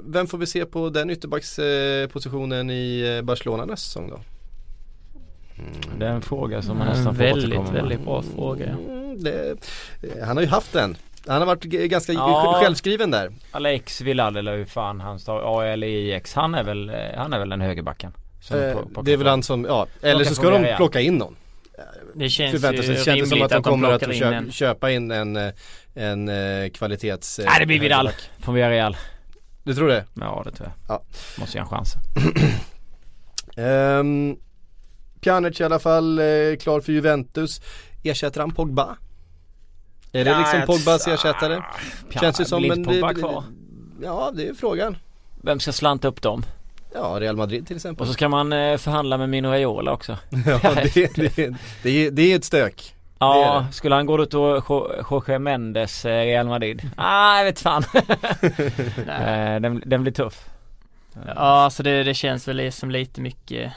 [0.01, 4.21] vem får vi se på den ytterbackspositionen i eh, Barcelona nästa säsong då?
[5.99, 8.67] Det är en fråga som man En nästan får väldigt, återkomma väldigt bra fråga.
[8.67, 8.93] ja.
[8.93, 9.51] Mm, det,
[10.03, 10.97] eh, han har ju haft den.
[11.27, 12.59] Han har varit ganska Ja.
[12.63, 13.33] självskriven där.
[13.51, 15.43] Alex Villal eller hur fan han står,
[16.35, 18.13] han är väl, eh, han är väl den högerbacken.
[18.51, 21.37] Eh, det är väl han som, ja, eller Plocka så ska de plocka in någon.
[22.15, 24.91] Det känns Förväntar sig, det känns som att de kommer att plockar in köpa, köpa
[24.91, 25.53] in en, eh,
[25.95, 27.41] en eh, kvalitets...
[27.45, 28.97] Nej det blir Vidal från Villarreal.
[29.63, 30.05] Du tror det?
[30.15, 30.97] Ja det tror jag.
[30.97, 31.03] Ja.
[31.39, 31.95] Måste ge en chans.
[33.57, 34.37] Um,
[35.21, 36.25] Pjanic i alla fall eh,
[36.61, 37.61] klar för Juventus.
[38.03, 38.97] Ersätter han Pogba?
[40.13, 41.63] Är det liksom Pogbas ersättare?
[42.21, 42.85] Känns det som en...
[42.85, 43.45] Pogba kvar.
[44.03, 44.97] Ja det är frågan.
[45.43, 46.45] Vem ska slanta upp dem?
[46.99, 48.03] Ja Real Madrid till exempel.
[48.03, 50.19] Och så ska man eh, förhandla med Mino Raiola också.
[50.47, 50.61] ja
[50.95, 52.77] det, det, det, är, det är ett stök.
[52.77, 53.73] Det Ja, det.
[53.73, 56.91] skulle han gå ut och Jo- Jorge Mendes eh, Real Madrid?
[56.97, 57.85] Ah, jag vet fan.
[59.63, 60.49] Den, den blir tuff.
[61.27, 63.73] Ja alltså det, det känns väl som lite mycket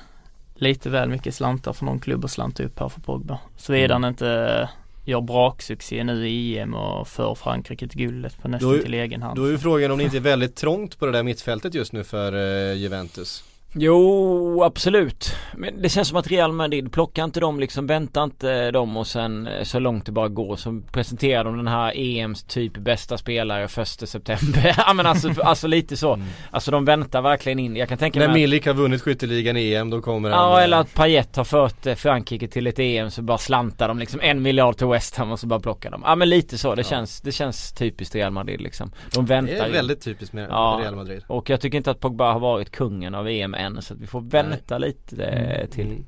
[0.56, 3.40] Lite väl mycket slantar för någon klubb att slanta upp här för Pogba.
[3.58, 4.04] Såvida Mm.
[4.04, 4.70] han inte
[5.10, 9.38] gör braksuccé nu i EM och för Frankrike till guldet på nästan till egen hand.
[9.38, 11.94] Då är ju frågan om det inte är väldigt trångt på det där mittfältet just
[11.94, 13.44] nu för eh, Juventus.
[13.74, 15.36] Jo, absolut.
[15.58, 19.08] Men det känns som att Real Madrid plockar inte dem liksom, väntar inte dem och
[19.08, 23.18] sen eh, så långt det bara går så presenterar de den här EMs typ bästa
[23.18, 24.74] spelare första september.
[24.88, 26.20] ja men alltså, alltså lite så.
[26.52, 27.76] Alltså de väntar verkligen in.
[27.76, 30.40] Jag kan tänka När mig att- Milik har vunnit skytteligan i EM då kommer han...
[30.52, 33.88] Ja eh, eller att Payet har fört eh, Frankrike till ett EM så bara slantar
[33.88, 36.02] de liksom en miljard till West Ham och så bara plockar de.
[36.06, 36.84] Ja men lite så, det, Ja.
[36.90, 38.92] känns, det känns typiskt Real Madrid liksom.
[39.14, 39.74] De Det väntar är in.
[39.74, 40.80] väldigt typiskt med Ja.
[40.84, 41.24] Real Madrid.
[41.28, 44.08] Och jag tycker inte att Pogba har varit kungen av EM än så att vi
[44.08, 45.86] får vänta lite eh, till.
[45.86, 46.06] Mm.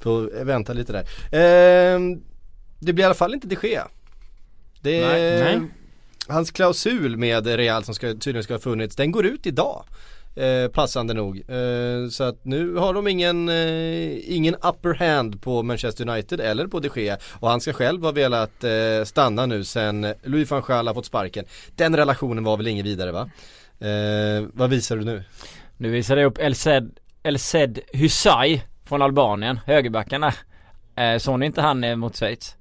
[0.00, 1.06] Får vänta lite där.
[1.32, 2.22] Ehm,
[2.78, 3.88] det blir i alla fall inte de Gea.
[4.80, 5.68] Det är, Nej.
[6.28, 9.84] Hans klausul med Real som ska, tydligen ska ha funnits, den går ut idag.
[10.34, 11.36] Eh, passande nog.
[11.36, 16.66] Eh, så att nu har de ingen, eh, ingen upper hand på Manchester United eller
[16.66, 17.18] på de Gea.
[17.30, 21.06] Och han ska själv ha velat eh, stanna nu sen Louis van Gaal har fått
[21.06, 21.44] sparken.
[21.76, 23.30] Den relationen var väl ingen vidare va?
[23.80, 25.24] Eh, vad visar du nu?
[25.80, 26.90] Nu visar det upp Elsed,
[27.22, 30.34] Elsed Hysaj från Albanien, högerbacken där.
[30.96, 32.56] Eh, såg ni inte han eh, mot Schweiz?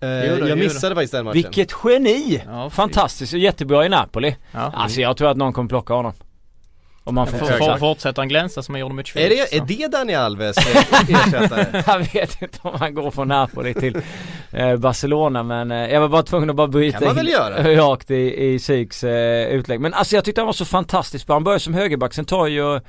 [0.00, 0.56] Eh, jag då.
[0.56, 1.42] missade faktiskt den matchen.
[1.42, 2.42] Vilket geni!
[2.46, 2.70] Ja.
[2.70, 4.36] Fantastiskt och jättebra i Napoli.
[4.52, 4.72] Ja.
[4.74, 6.12] Alltså jag tror att någon kommer plocka honom.
[7.06, 9.78] Om man får Får, fortsätter han glänsa som han gjorde mot Schweiz Är det, är
[9.78, 10.56] det Dani Alves
[11.08, 11.82] ersättare?
[11.86, 13.96] Jag vet inte om han går från Napoli till
[14.50, 17.32] eh, Barcelona men eh, jag var bara tvungen att bara bryta Kan man väl in
[17.32, 17.74] göra?
[17.76, 19.80] rakt i, i Syks eh, utlägg.
[19.80, 21.36] Men alltså jag tyckte han var så fantastiskt bra.
[21.36, 22.80] Han började som högerback, sen tar ju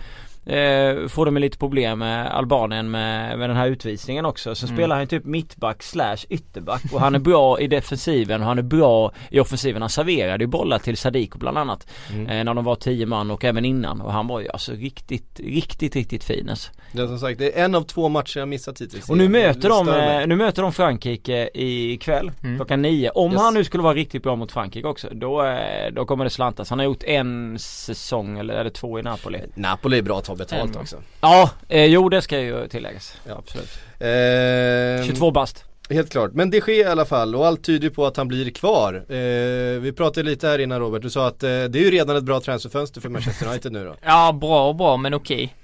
[0.46, 4.56] Eh, får de lite problem med Albanien med, med den här utvisningen också.
[4.56, 4.78] Sen Mm.
[4.78, 8.64] spelar han typ mittback slash ytterback och han är bra i defensiven och han är
[8.64, 9.82] bra i offensiven.
[9.82, 11.88] Han serverade ju bollar till Sadiko bland annat.
[12.14, 12.28] Mm.
[12.28, 15.40] Eh, när de var tio man och även innan och han var ju alltså riktigt,
[15.40, 16.72] riktigt, riktigt fin alltså.
[16.92, 19.10] Det är som sagt, det är en av två matcher jag missat hittills.
[19.10, 22.56] Och nu möter, de, eh, nu möter de Frankrike ikväll Mm.
[22.56, 23.10] klockan nio.
[23.10, 23.42] Om Yes.
[23.42, 26.70] han nu skulle vara riktigt bra mot Frankrike också då, eh, då kommer det slantas.
[26.70, 29.40] Han har gjort en säsong eller, eller två i Napoli.
[29.56, 30.96] Napoli är bra ta betalt också.
[31.22, 33.18] Ja, eh, jo det ska ju tilläggas.
[33.28, 33.36] Ja.
[33.38, 33.70] Absolut.
[34.00, 35.66] Ehm, 22 bast.
[35.90, 38.50] Helt klart, men det sker i alla fall och allt tyder på att han blir
[38.50, 38.94] kvar.
[38.94, 42.16] Eh, vi pratade lite här innan Robert, du sa att eh, det är ju redan
[42.16, 43.96] ett bra transferfönster för Manchester United nu då.
[44.06, 45.56] Ja bra och bra men okej.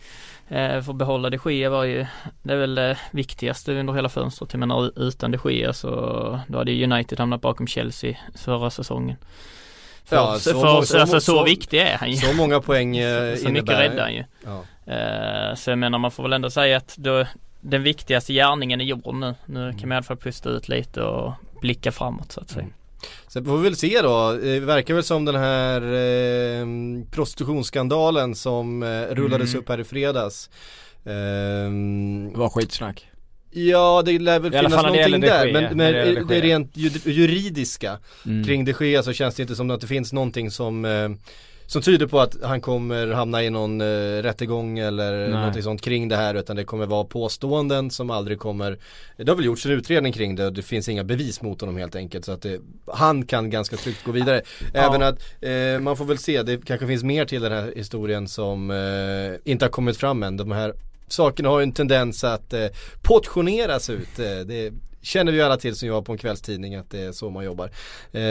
[0.47, 2.05] Eh, för att behålla de Gea var ju,
[2.43, 4.53] det är väl det viktigaste under hela fönstret.
[4.53, 5.89] Jag menar utan de Gea så
[6.47, 9.17] då hade ju United hamnat bakom Chelsea förra säsongen.
[10.05, 12.17] För, Ja, så- för, så- alltså, så, så- viktig är han ju.
[12.17, 14.23] Så många poäng eh, så mycket innebär räddar han ju.
[14.45, 14.63] Ja.
[14.93, 17.25] Eh, så jag menar man får väl ändå säga att då,
[17.61, 19.35] den viktigaste gärningen är gjord nu.
[19.45, 19.79] Nu Mm.
[19.79, 22.61] kan man i alla fall pusta ut lite och blicka framåt så att säga.
[22.63, 22.73] Mm.
[23.27, 26.65] Sen får vi väl se då, det verkar väl som den här eh,
[27.11, 29.59] prostitutionsskandalen som eh, rullades Mm.
[29.59, 30.49] upp här i fredags.
[31.05, 33.10] Ehm, Det var skitsnack.
[33.51, 36.77] Ja det lär väl finnas det någonting där men, Gea, men när det det rent
[36.77, 38.43] ju- juridiska Mm.
[38.43, 41.09] kring de Gea så känns det inte som att det finns någonting som eh,
[41.65, 43.85] som tyder på att han kommer hamna i någon eh,
[44.23, 45.29] rättegång eller Nej.
[45.29, 48.77] någonting sånt kring det här utan det kommer vara påståenden som aldrig kommer
[49.17, 51.77] Det har väl gjorts en utredning kring det och det finns inga bevis mot honom
[51.77, 54.41] helt enkelt så att det, han kan ganska tryggt gå vidare
[54.73, 58.27] Även att eh, man får väl se, det kanske finns mer till den här historien
[58.27, 60.73] som eh, inte har kommit fram än De här
[61.11, 62.67] sakerna har ju en tendens att eh,
[63.01, 64.19] portioneras ut.
[64.19, 67.11] Eh, det, känner vi ju alla till som jobbar på en kvällstidning att det är
[67.11, 67.65] så man jobbar.
[68.11, 68.21] Eh,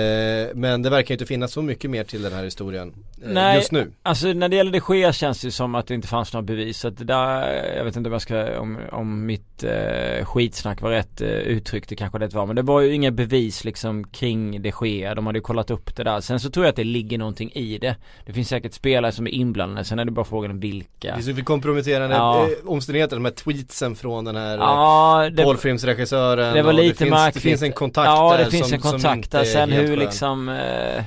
[0.55, 3.57] men det verkar inte finnas så mycket mer till den här historien eh, Nej.
[3.57, 3.93] just nu.
[4.03, 6.79] Alltså när det gäller de Gea känns det som att det inte fanns några bevis.
[6.79, 10.81] Så att det där, jag vet inte om jag ska, om, om mitt eh, skitsnack
[10.81, 12.47] var rätt eh, uttryckt, det kanske det var.
[12.47, 15.15] Men det var ju inga bevis liksom kring de Gea.
[15.15, 16.21] De hade ju kollat upp det där.
[16.21, 17.97] Sen så tror jag att det ligger någonting i det.
[18.27, 19.85] Det finns säkert spelare som är inblandade.
[19.85, 21.17] Sen är det bara frågan om vilka.
[21.17, 22.43] Det finns ju komprometterande Ja.
[22.47, 26.55] eh, omständigheter, de här tweetsen från den här eh, Ja, det, porrfilmsregissören.
[26.63, 27.35] Det var lite det finns, märkligt.
[27.43, 29.41] Det finns en kontakt Ja, där det finns som, en kontakt där.
[29.41, 29.99] är Sen hur skön.
[29.99, 31.03] liksom eh,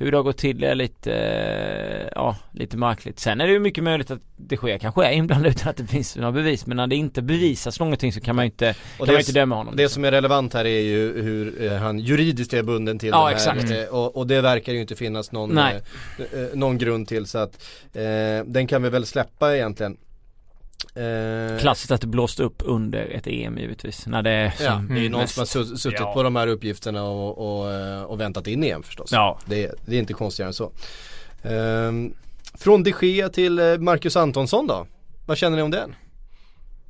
[0.00, 3.18] hur det har gått till är lite, eh, ja, lite märkligt.
[3.20, 5.86] Sen är det ju mycket möjligt att det sker kanske är inblandad utan att det
[5.86, 6.66] finns några bevis.
[6.66, 9.14] Men när det inte bevisas någonting så kan man ju inte, kan Och man ju
[9.14, 9.76] det, inte döma honom.
[9.76, 13.18] det som är relevant här är ju hur eh, han juridiskt är bunden till Ja,
[13.18, 13.32] det här.
[13.34, 13.70] exakt.
[13.70, 15.76] Eh, och, och det verkar ju inte finnas någon, eh, eh,
[16.54, 17.64] någon grund till så att
[18.46, 19.96] den kan vi väl släppa egentligen.
[20.98, 24.06] Eh, Klassiskt att det blåst upp under ett EM givetvis.
[24.06, 26.12] När det är Ja, som det är ju någon mest- som har su- suttit Ja.
[26.12, 29.12] på de här uppgifterna och, och, eh, och väntat in igen förstås.
[29.12, 29.38] Ja.
[29.46, 30.72] Det, det är inte konstigare än så.
[31.42, 32.14] Ehm,
[32.54, 34.86] från de Gea till eh, Marcus Antonsson då?
[35.26, 35.94] Vad känner ni om den?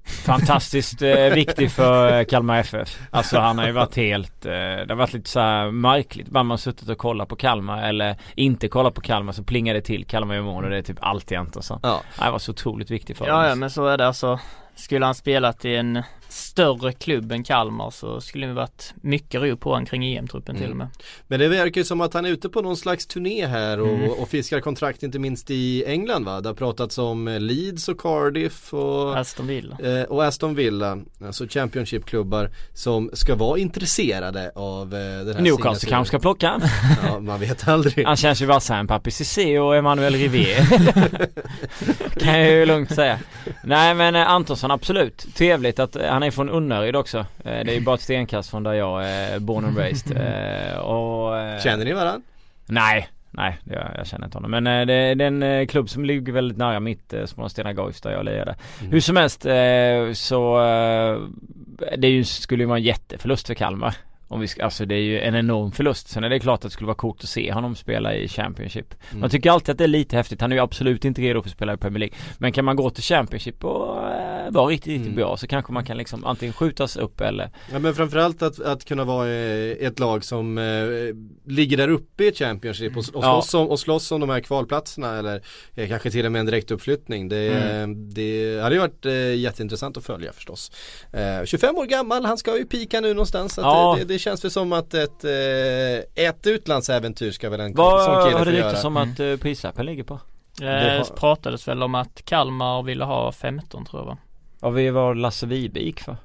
[0.09, 2.99] Fantastiskt eh, viktig för eh, Kalmar FF.
[3.11, 6.29] Alltså han har ju varit helt, eh, det har varit lite så här märkligt.
[6.29, 9.81] Bara man suttit och kollat på Kalmar eller inte kollat på Kalmar så plingar det
[9.81, 11.81] till Kalmar gör mål och det är typ alltid Antonsson.
[11.83, 12.03] Ja.
[12.17, 13.59] Han var så otroligt viktig för Ja, ja oss.
[13.59, 14.41] men så är det alltså.
[14.75, 16.03] Skulle han spelat i en
[16.39, 20.71] större klubb än Kalmar så skulle det varit mycket ro på han kring EM-truppen till
[20.71, 20.89] och med.
[21.29, 23.89] Men det verkar ju som att han är ute på någon slags turné här och,
[23.89, 24.11] Mm.
[24.11, 26.41] och fiskar kontrakt inte minst i England va?
[26.41, 29.79] Det har pratats om eh, Leeds och Cardiff och Aston Villa.
[29.83, 35.89] Eh, och Aston Villa, alltså Championship-klubbar som ska vara intresserade av eh, den här Newcastle
[35.91, 36.61] kanske ska plocka.
[37.07, 38.07] Ja, man vet aldrig.
[38.07, 40.67] Han känns ju vassare än Papi Cissé och Emmanuel Rivier.
[42.21, 43.19] kan jag ju lugnt säga.
[43.65, 45.27] Nej men eh, Antonsson absolut.
[45.35, 47.19] Trevligt att eh, han är från Unnaryd också.
[47.19, 50.17] Eh, det är ju bara ett stenkast från där jag är born and raised.
[50.19, 52.21] Eh, och, eh, Känner ni varandra?
[52.67, 54.51] Nej, nej jag, jag känner inte honom.
[54.51, 57.51] Men eh, det, det är en eh, klubb som ligger väldigt nära mitt eh, Småland
[57.51, 58.57] Stena Guif där jag lirade.
[58.81, 58.93] Mm.
[58.93, 61.19] Hur som helst eh, så eh,
[61.99, 63.95] det är ju, skulle ju vara en jätteförlust för Kalmar.
[64.31, 66.09] Om vi ska, alltså det är ju en enorm förlust.
[66.09, 68.95] Sen är det klart att det skulle vara coolt att se honom spela i Championship.
[69.11, 69.21] Mm.
[69.21, 70.41] Man tycker alltid att det är lite häftigt.
[70.41, 72.17] Han är ju absolut inte redo för att spela i Premier League.
[72.39, 74.08] Men kan man gå till Championship och
[74.49, 75.17] eh, vara riktigt, riktigt Mm.
[75.17, 78.85] bra så kanske man kan liksom antingen skjutas upp eller Ja men framförallt att, att
[78.85, 80.65] kunna vara eh, ett lag som eh,
[81.53, 83.43] ligger där uppe i Championship och, och, Ja.
[83.43, 85.43] slåss om, och slåss om de här kvalplatserna eller
[85.75, 87.29] eh, kanske till och med en direktuppflyttning.
[87.29, 88.15] Det, Mm.
[88.15, 90.71] det hade ju varit eh, jätteintressant att följa förstås.
[91.13, 93.55] Eh, 25 år gammal, han ska ju pika nu någonstans.
[93.55, 93.95] Så Ja.
[93.99, 97.77] det, det, det känns väl som att ett, eh, ett utlandsäventyr ska väl en sån
[97.85, 98.67] Vad kille har få det göra.
[98.69, 100.21] ryktats om att uh, prislappen ligger på?
[100.59, 104.19] Det har- pratades väl om att Kalmar ville ha 15 tror jag va?
[104.61, 106.17] Ja vi var Lasse Vibe gick för.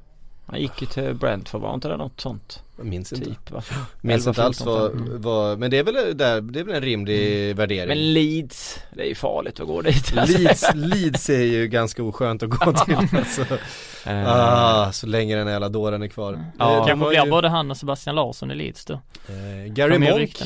[0.46, 2.60] Han gick ju till Brentford, var inte det något sånt?
[2.78, 3.26] Jag minns inte.
[3.26, 3.64] Typ va?
[4.02, 5.22] Minns 11, inte alls 14, vad, 15.
[5.22, 7.88] vad, men det är väl där, det är väl en rimlig värdering.
[7.88, 10.38] Men Leeds, det är ju farligt att gå dit alltså.
[10.38, 13.42] Leeds, Leeds är ju ganska oskönt att gå till alltså.
[14.06, 16.78] Eh, ah, Så länge den jävla dåren är kvar Ja.
[16.80, 18.94] Eh, Kanske blir ju- både han och Sebastian Larsson i Leeds då.
[18.94, 20.42] eh, Gary Monk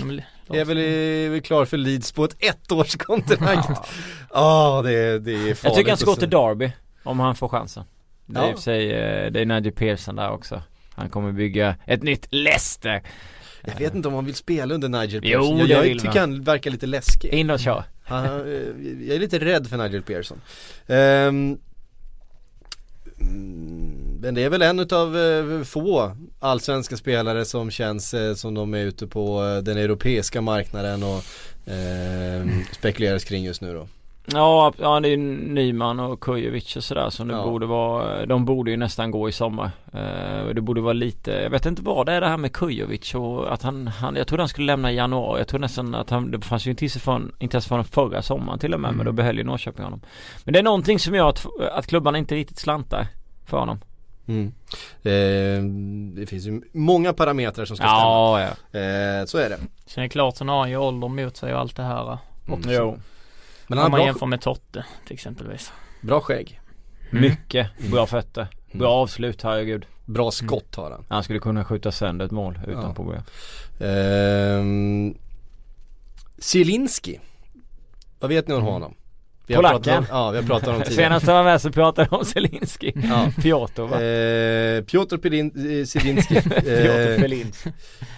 [0.49, 3.89] är väl, är väl klar för Leeds på ett ettårskontrakt
[4.33, 6.29] Ja det, är- det är farligt Jag tycker han ska gå till.
[6.29, 6.71] Derby
[7.07, 7.83] om han får chansen.
[8.25, 8.49] Det är Ja.
[8.49, 10.61] i och för sig, eh, det är Nigel Pearson där också.
[10.95, 13.01] Han kommer bygga ett nytt Leicester.
[13.65, 15.99] Jag vet inte om han vill spela under Nigel Jo, Pearson det Jag, vill jag
[15.99, 16.31] tycker man.
[16.33, 17.83] han verkar lite läskig In och kör.
[18.03, 18.31] Han, eh,
[19.07, 20.41] jag är lite rädd för Nigel Pearson
[20.87, 21.57] mm,
[24.21, 28.85] Men det är väl en utav eh, få allsvenska spelare som känns som de är
[28.85, 31.23] ute på den europeiska marknaden och
[31.73, 33.87] eh, spekuleras kring just nu då
[34.33, 37.43] Ja, ja det är Nyman och Kujovic och sådär som det Ja.
[37.43, 38.25] borde vara.
[38.25, 39.71] De borde ju nästan gå i sommar.
[39.93, 43.15] Eh, Det borde vara lite Jag vet inte vad det är det här med Kujovic
[43.15, 45.39] och att han, han Jag trodde han skulle lämna i januari.
[45.39, 48.73] Jag tror nästan att han Det fanns ju intresse från Intresse från förra sommaren till
[48.73, 50.01] och med Men då behöll ju Norrköping honom.
[50.43, 53.07] Men det är någonting som gör att, att klubbarna inte riktigt slantar
[53.45, 53.79] För honom.
[54.27, 54.47] Mm.
[55.03, 55.63] eh,
[56.19, 57.99] Det finns ju många parametrar som ska stämma.
[58.01, 59.57] Ja, ja eh, Så är det.
[59.85, 62.17] Sen är det klart, sen har han ju ålder mot sig och allt det här.
[62.49, 62.71] Också.
[62.71, 62.97] Jo
[63.67, 65.71] Men Om han man har bra, jämför med Totte till exempelvis.
[66.01, 66.59] bra skägg.
[67.11, 68.47] Mycket bra fötter.
[68.71, 69.85] Bra avslut, herregud.
[70.05, 71.05] Bra skott har han.
[71.09, 72.93] Han skulle kunna skjuta sönder ett mål utan Ja.
[72.93, 73.21] problem.
[73.79, 75.15] Ehm,
[76.39, 77.19] Zielinski.
[78.19, 78.93] Vad vet ni om honom?
[79.47, 79.83] Vi har Polacken.
[79.83, 80.93] pratat om, ja, vi har pratat om tidigare.
[80.95, 83.31] Senast jag var med så pratade jag om Zelinski Ja.
[83.41, 84.01] Piotr va?
[84.03, 85.47] Eh, Piotr Pelin,
[85.79, 86.41] eh, Zielinski.
[86.41, 87.51] Piotr eh, Pelin.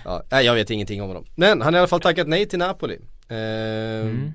[0.05, 1.25] ja, Jag vet ingenting om honom.
[1.35, 2.97] Men han har i alla fall tackat nej till Napoli.
[3.27, 4.33] Eh, Mm.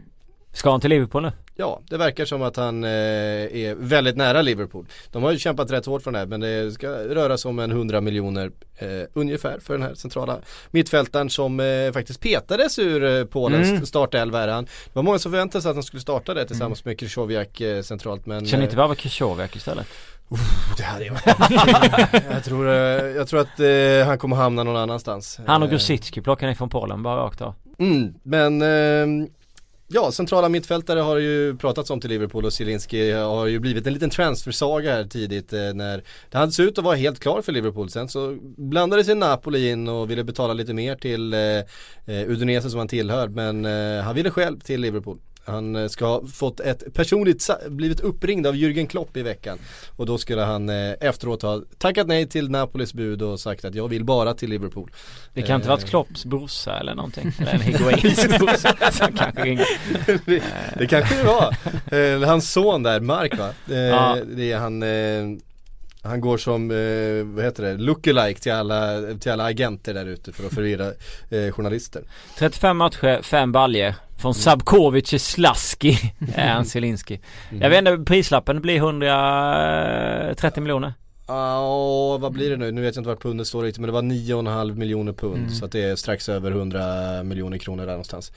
[0.55, 1.33] Ska han till Liverpool nu?
[1.57, 4.87] ja, det verkar som att han eh, är väldigt nära Liverpool.
[5.13, 7.59] De har ju kämpat rätt hårt för den här men det ska röra sig om
[7.59, 10.39] en 100 miljoner eh, ungefär för den här centrala
[10.71, 13.87] mittfältaren som eh, faktiskt petades ur eh, Polens Mm.
[13.87, 14.43] startelva.
[14.43, 14.65] är han.
[14.65, 17.83] Det var många som förväntade sig att han skulle starta det tillsammans med Krychowiak eh,
[17.83, 19.87] centralt men eh, inte värva Krychowiak istället?
[20.77, 21.17] det hade jag
[22.31, 22.75] jag tror, eh,
[23.17, 25.39] jag tror att han kommer hamna någon annanstans.
[25.47, 27.55] Han och Grosicki plockar ni från Polen bara rakt av.
[27.79, 28.63] Mm, men
[29.95, 33.93] ja, centrala mittfältare har ju pratats om till Liverpool och Zielinski har ju blivit en
[33.93, 37.53] liten transfersaga här tidigt eh, när det hade sett ut att vara helt klar för
[37.53, 37.91] Liverpool.
[37.91, 42.71] Sen så blandade sig Napoli in och ville betala lite mer till eh, eh Udinese
[42.71, 45.19] som han tillhör men eh, han ville själv till Liverpool.
[45.47, 49.59] Han eh, ska ha fått ett personligt, blivit uppringd av Jürgen Klopp i veckan.
[49.97, 53.75] Och då skulle han eh, efteråt ha tackat nej till Napolis bud och sagt att
[53.75, 54.91] jag vill bara till Liverpool.
[55.35, 55.71] Det kan inte Eh.
[55.71, 57.33] varit Klopps brorsa eller någonting.
[57.41, 58.77] Eller en Higuains brorsa
[59.17, 59.65] kanske
[60.27, 60.43] det,
[60.79, 61.57] det kanske det var.
[61.99, 63.49] Eh, hans son där, Mark va?
[63.71, 64.17] Eh, Ja.
[64.37, 65.39] Det är han eh,
[66.07, 70.33] han går som, eh, vad heter det, lookalike till alla, till alla agenter där ute
[70.33, 70.87] för att förvirra
[71.31, 72.03] eh, journalister.
[72.39, 75.99] 35 matcher, 5 baljer Från Sabkovic till Slaski
[76.35, 77.21] är han Zielinski.
[77.61, 80.93] Jag vet inte, prislappen blir 130 miljoner.
[81.27, 82.73] Ja, vad blir det nu?
[82.73, 85.51] Nu vet jag inte vart pundet står riktigt men det var 9,5 miljoner pund Mm.
[85.51, 88.33] så att det är strax över 100 miljoner kronor där någonstans.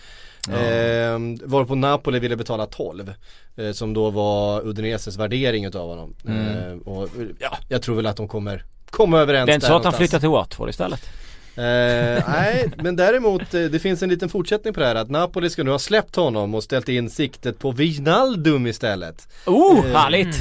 [0.50, 0.54] Ja.
[0.58, 3.14] Eh, varpå Napoli ville betala 12
[3.58, 6.14] eh, som då var Udineses värdering utav honom.
[6.28, 6.48] Mm.
[6.72, 7.10] Eh, och
[7.40, 9.94] ja, jag tror väl att de kommer komma överens Det är inte så att han
[9.94, 11.10] flyttar till Watford istället?
[11.58, 15.50] Eh, nej, men däremot eh, det finns en liten fortsättning på det här att Napoli
[15.50, 19.28] ska nu ha släppt honom och ställt in siktet på Wijnaldum istället.
[19.46, 20.36] Oh, Eh, härligt!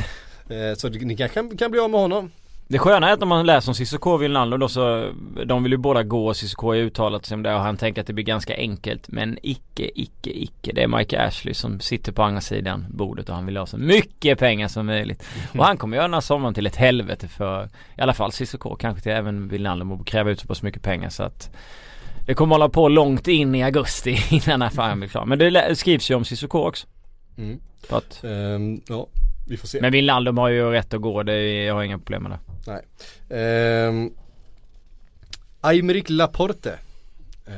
[0.49, 2.31] Eh, så ni kanske kan, kan bli av med honom.
[2.69, 5.13] Det sköna är att om man läser om Cissoko och Wijnaldum då så
[5.47, 8.01] De vill ju båda gå och Cissoko har uttalat sig om det och han tänker
[8.01, 9.09] att det blir ganska enkelt.
[9.09, 10.73] Men icke, icke, icke.
[10.75, 13.79] Det är Mike Ashley som sitter på andra sidan bordet och han vill ha så
[13.79, 15.25] mycket pengar som möjligt.
[15.59, 18.77] Och han kommer göra den här sommaren till ett helvete för I alla fall Cissoko,
[18.77, 21.51] kanske till även Wijnaldum och kräva ut så pass mycket pengar så att
[22.27, 25.25] Det kommer hålla på långt in i augusti innan affären blir klar.
[25.25, 26.87] Men det skrivs ju om Cissoko också.
[27.39, 27.61] Mm.
[27.91, 29.07] att, Ehm, ja,
[29.47, 29.81] vi får se.
[29.81, 32.39] Men Wijnaldum har ju rätt att gå, det är, jag har inga problem med det
[33.37, 34.11] Ehm,
[35.61, 36.79] Aymeric Laporte.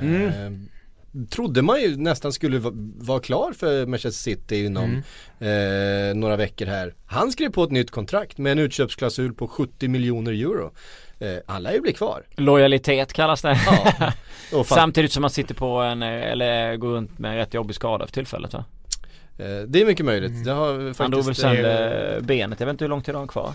[0.01, 0.27] Mm.
[0.29, 0.69] Ehm,
[1.31, 5.03] Trodde man ju nästan skulle va- vara klar för Manchester City inom
[5.41, 6.11] Mm.
[6.11, 6.95] eh, några veckor här.
[7.07, 10.71] Han skrev på ett nytt kontrakt med en utköpsklausul på 70 miljoner euro.
[11.19, 12.23] Eh, alla ju bli kvar.
[12.37, 13.61] Lojalitet kallas det
[14.53, 14.65] Ja.
[14.65, 18.07] Samtidigt som man sitter på en, eh, eller går runt med en rätt jobbig skada
[18.07, 18.65] för tillfället va?
[19.39, 20.45] Eh, det är mycket möjligt.
[20.45, 23.23] Det har faktiskt, Han drog väl sönder benet, jag vet inte hur lång tid han
[23.23, 23.53] har kvar?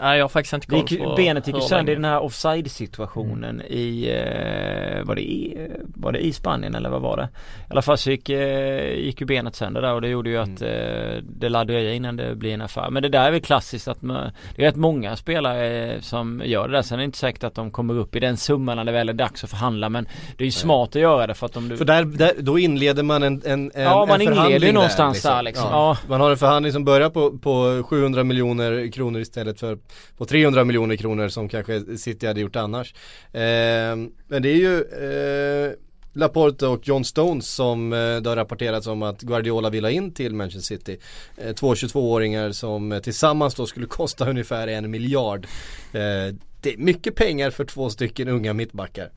[0.00, 2.20] Nej jag har faktiskt inte Det koll på benet gick ju sönder i den här
[2.20, 7.28] offside situationen i, eh, var det i, var det i Spanien eller vad var det?
[7.68, 10.36] I alla fall så gick, eh, gick ju benet sönder där och det gjorde ju
[10.36, 12.90] att eh, det dröja innan det blir en affär.
[12.90, 16.68] Men det där är väl klassiskt att man, det är rätt många spelare som gör
[16.68, 16.82] det där.
[16.82, 19.08] Sen är det inte säkert att de kommer upp i den summan när det väl
[19.08, 21.68] är dags att förhandla men det är ju smart att göra det för att om
[21.68, 24.72] du För där, där, då inleder man en, en, en Ja, man en inleder ju
[24.72, 25.68] någonstans där, liksom.
[25.70, 25.96] Ja.
[26.08, 29.78] Man har en förhandling som börjar på, på 700 miljoner kronor istället för
[30.16, 32.94] på 300 miljoner kronor som kanske City hade gjort annars.
[33.32, 33.96] Eh,
[34.28, 35.72] men det är ju eh,
[36.12, 40.14] Laporte och John Stones som eh, det har rapporterats om att Guardiola vill ha in
[40.14, 40.98] till Manchester City.
[41.36, 45.46] Eh, två 22-åringar som eh, tillsammans då skulle kosta ungefär en miljard.
[45.92, 49.10] Eh, det är mycket pengar för två stycken unga mittbackar.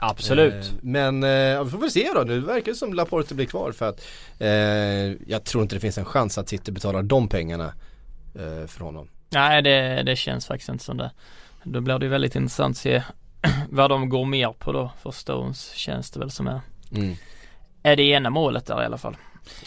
[0.00, 0.54] Absolut.
[0.54, 2.20] Eh, men eh, vi får väl se då.
[2.20, 4.04] Nu verkar det som Laporte blir kvar för att
[4.38, 4.48] eh,
[5.30, 7.74] jag tror inte det finns en chans att City betalar de pengarna
[8.34, 9.08] eh, för honom.
[9.30, 11.10] Nej det, det känns faktiskt inte som det.
[11.62, 13.02] Då blir det väldigt intressant att se
[13.70, 16.60] vad de går mer på då för Stones känns det väl som är.
[17.82, 19.16] Är det ena målet där i alla fall.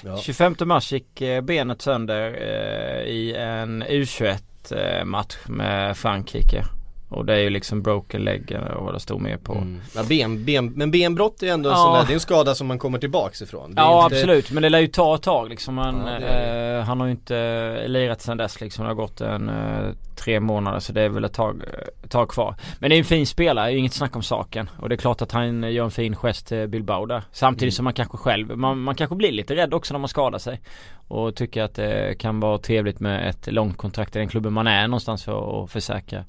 [0.04, 0.17] Ja.
[0.17, 4.38] 25 mars gick eh, benet sönder eh, i en U21
[4.72, 6.65] eh, match med Frankrike.
[7.10, 9.54] Och det är ju liksom broken leg eh, och vad det stod med på.
[9.54, 9.82] Mm.
[9.95, 11.84] Ja, ben, ben, men benbrott är ändå en Ja.
[11.84, 13.74] sån där, det är en skada som man kommer tillbaks ifrån.
[13.78, 15.78] Ja inte- absolut men det lär ju ta ett tag liksom.
[15.78, 17.38] Han, Ja, eh, han har ju inte
[17.84, 18.84] eh, lirat sedan dess liksom.
[18.84, 22.12] Det har gått en eh, tre månader så det är väl ett tag, eh, ett
[22.12, 22.56] tag kvar.
[22.80, 24.69] Men det är en fin spelare, inget snack om saken.
[24.80, 27.24] Och det är klart att han gör en fin gest till Bilbao där.
[27.32, 27.76] Samtidigt Mm.
[27.76, 30.62] som man kanske själv, man, man kanske blir lite rädd också när man skadar sig.
[31.08, 34.67] Och tycker att det kan vara trevligt med ett långt kontrakt i den klubben man
[34.67, 36.24] är någonstans för att försäkra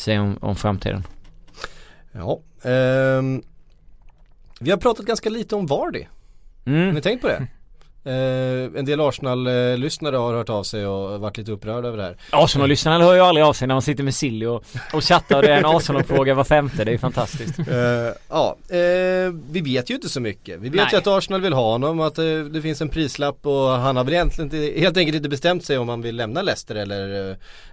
[0.00, 1.04] sig om, om framtiden.
[2.12, 2.40] Ja.
[2.70, 3.42] ehm,
[4.60, 6.04] vi har pratat ganska lite om Vardy.
[6.64, 6.94] Har Mm.
[6.94, 7.46] ni tänkt på det?
[8.04, 12.16] Eh, en del Arsenal-lyssnare har hört av sig och varit lite upprörda över det här.
[12.32, 15.42] Arsenal-lyssnarna hör ju aldrig av sig när man sitter med Silly och, och chattar och
[15.42, 17.58] det är en Arsenal-fråga var femte, det är ju fantastiskt.
[17.58, 17.66] Eh,
[18.28, 20.60] ja, eh, vi vet ju inte så mycket.
[20.60, 20.88] Vi vet Nej.
[20.92, 24.04] ju att Arsenal vill ha honom, att eh, det finns en prislapp och han har
[24.04, 27.30] väl egentligen inte, helt enkelt inte bestämt sig om han vill lämna Leicester eller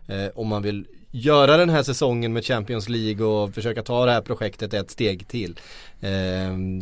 [0.08, 4.06] eh, eh, om han vill göra den här säsongen med Champions League och försöka ta
[4.06, 5.60] det här projektet ett steg till.
[6.00, 6.12] Eh,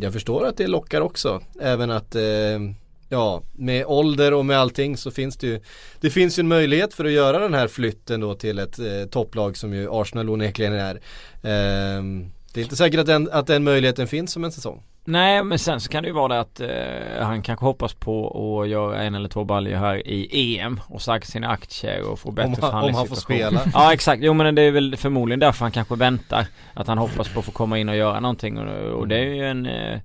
[0.00, 2.58] jag förstår att det lockar också, även att eh,
[3.08, 5.60] Ja, med ålder och med allting så finns det ju
[6.00, 9.04] Det finns ju en möjlighet för att göra den här flytten då till ett eh,
[9.10, 10.94] topplag som ju Arsenal onekligen är.
[11.42, 12.02] Eh,
[12.52, 14.82] det är inte säkert att den, att den möjligheten finns om en säsong.
[15.06, 18.28] Nej men sen så kan det ju vara det att eh, han kanske hoppas på
[18.62, 22.30] att göra en eller två baljor här i EM och säkra sina aktier och få
[22.30, 23.58] bättre Om han- om han får förhandlingssituation.
[23.58, 23.70] spela.
[23.84, 26.46] Ja exakt, jo men det är väl förmodligen därför han kanske väntar.
[26.74, 29.34] Att han hoppas på att få komma in och göra någonting och, och det är
[29.34, 29.98] ju en eh,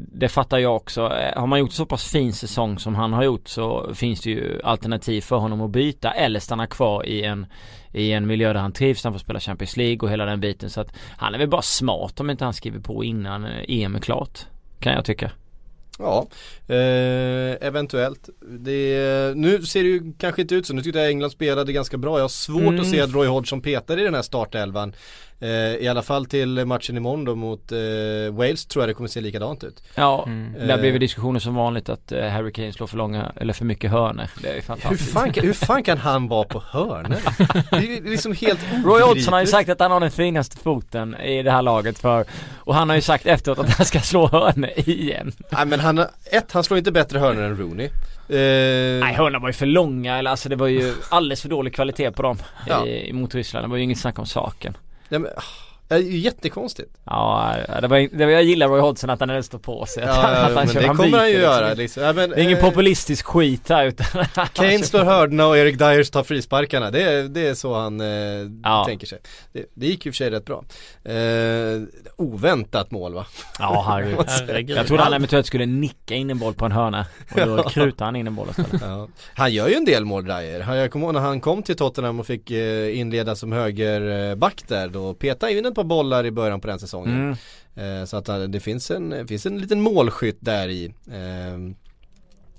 [0.00, 1.00] det fattar jag också.
[1.00, 4.30] Eh, Har man gjort så pass fin säsong som han har gjort så finns det
[4.30, 7.46] ju alternativ för honom att byta eller stanna kvar i en
[7.94, 10.70] i en miljö där han trivs, han får spela Champions League och hela den biten
[10.70, 13.94] så att han är väl bara smart om inte han skriver på innan eh, EM
[13.94, 14.38] är klart.
[14.80, 15.30] Kan jag tycka.
[15.98, 16.26] Ja,
[16.68, 18.28] eh, eventuellt.
[18.40, 20.74] Det, nu ser det ju kanske inte ut så.
[20.74, 22.18] Nu tyckte jag England spelade ganska bra.
[22.18, 22.80] Jag har svårt Mm.
[22.80, 24.92] att se att Roy Hodgson petar i den här startelvan.
[25.42, 27.78] Eh, I alla fall till matchen imorgon då mot eh,
[28.32, 29.82] Wales tror jag det kommer se likadant ut.
[29.94, 30.66] Ja, Mm.
[30.68, 33.90] där blir diskussioner som vanligt att eh, Harry Kane slår för långa eller för mycket
[33.90, 34.24] hörnor.
[34.42, 35.12] Det är ju Hur fantastiskt.
[35.12, 37.16] fan, kan- hur fan kan han vara på hörnor?
[37.70, 40.56] Det är ju liksom helt Roy Hodgson har ju sagt att han har den finaste
[40.56, 42.24] foten i det här laget för
[42.58, 45.32] Och han har ju sagt efteråt att han ska slå hörnor igen.
[45.50, 45.98] Nej men han,
[46.30, 47.86] ett, han slår inte bättre hörnor än Rooney.
[48.28, 51.74] Eh, Nej hörnorna var ju för långa eller alltså det var ju alldeles för dålig
[51.74, 52.86] kvalitet på dem Ja.
[52.86, 53.64] i, mot Ryssland.
[53.66, 54.76] Det var ju inget snack om saken.
[55.12, 55.28] 那么
[55.92, 56.90] det är ju jättekonstigt.
[57.04, 60.02] Ja, det var, det var jag gillar Roy Hodgson att han ändå står på sig.
[60.02, 61.52] Att, Ja, han- ja, att han men kör- det han kommer han ju liksom.
[61.52, 62.02] göra liksom.
[62.02, 64.06] ja, men, Det är ingen eh, populistisk skit här utan
[64.52, 66.90] Kane slår hörnorna och Erik Dyers tar frisparkarna.
[66.90, 68.06] Det är, det är så han eh,
[68.62, 68.84] Ja.
[68.88, 69.18] tänker sig.
[69.52, 70.64] Det, det gick ju i och för sig rätt bra.
[71.04, 71.82] Eh,
[72.16, 73.26] oväntat mål va?
[73.58, 74.18] Ja herregud.
[74.28, 74.76] Herregud.
[74.76, 78.04] Jag trodde han eventuellt skulle nicka in en boll på en hörna och då krutade
[78.04, 78.48] han in en boll.
[78.80, 79.08] Ja.
[79.34, 80.60] Han gör ju en del mål Dyer.
[80.60, 84.62] Han- Jag kommer ihåg när han kom till Tottenham och fick eh, inleda som högerback
[84.68, 84.88] där.
[84.88, 87.36] Då petade han in ett par bollar i början på den säsongen.
[87.74, 88.00] Mm.
[88.00, 90.84] Eh, så att han- det finns en, finns en liten målskytt där i.
[91.10, 91.74] Eh,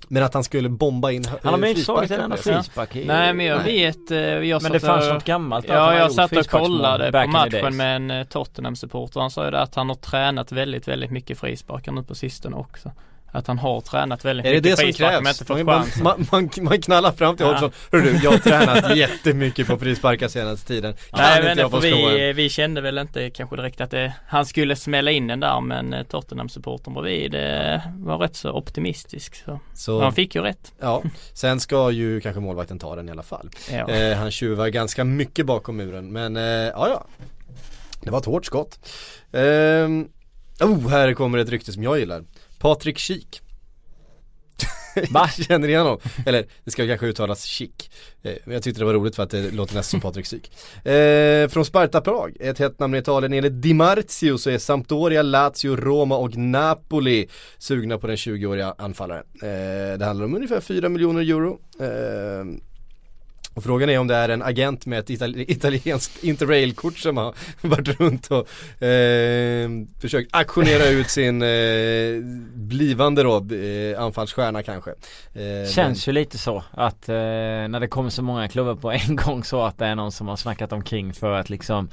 [0.08, 2.96] men att han skulle bomba in Han har eh, ju inte slagit en enda frispark
[2.96, 3.04] i...
[3.04, 3.74] Nej men jag Nej.
[3.86, 7.30] vet, eh, jag Men det fanns och- något gammalt Ja jag satt och kollade på
[7.30, 9.20] matchen med en eh, Tottenham-supporter.
[9.20, 12.56] Han sa ju det att han har tränat väldigt, väldigt mycket frisparkar nu på sistone
[12.56, 12.92] också.
[13.34, 15.40] Att han har tränat väldigt Är det mycket det som frisparkar men krävs?
[15.40, 17.52] inte fått Man, man, man, man knallar fram till Ja.
[17.52, 17.72] Hodgson.
[17.92, 20.94] Hörru, jag har tränat jättemycket på frisparkar senaste tiden.
[21.10, 24.14] Kan Nej inte men jag få vi, vi kände väl inte kanske direkt att det,
[24.28, 29.34] han skulle smälla in den där men eh, Tottenham-supportern bredvid eh, var rätt så optimistisk.
[29.44, 29.60] Så.
[29.74, 30.72] Så, Han fick ju rätt.
[30.80, 33.50] ja, sen ska ju kanske målvakten ta den i alla fall.
[33.72, 33.90] Ja.
[33.90, 37.06] Eh, han tjuvar ganska mycket bakom muren men eh, ja ja.
[38.00, 38.78] Det var ett hårt skott.
[39.32, 40.08] Ehm,
[40.60, 42.24] oh, här kommer ett rykte som jag gillar.
[42.64, 43.42] Patrik Schick.
[45.10, 45.28] Va?
[45.28, 45.98] Känner ni honom?
[46.26, 47.90] Eller det ska kanske uttalas Schick.
[48.22, 50.50] Eh, men jag tyckte det var roligt för att det låter nästan som Patrik Schick.
[50.86, 53.32] Eh, från Sparta Prag, ett hett namn i Italien.
[53.32, 59.24] Enligt Di Marzio så är Sampdoria, Lazio, Roma och Napoli sugna på den 20-åriga anfallaren.
[59.42, 61.58] Eh, det handlar om ungefär 4 miljoner euro.
[63.54, 67.34] Och frågan är om det är en agent med ett itali- italienskt interrailkort som har
[67.60, 69.68] varit runt och eh,
[70.00, 71.48] försökt aktionera ut sin eh,
[72.54, 74.90] blivande då, eh, anfallsstjärna kanske.
[75.34, 79.16] Eh, Känns ju lite så att eh, när det kommer så många klubbar på en
[79.26, 81.88] gång så att det är någon som har snackat omkring för att liksom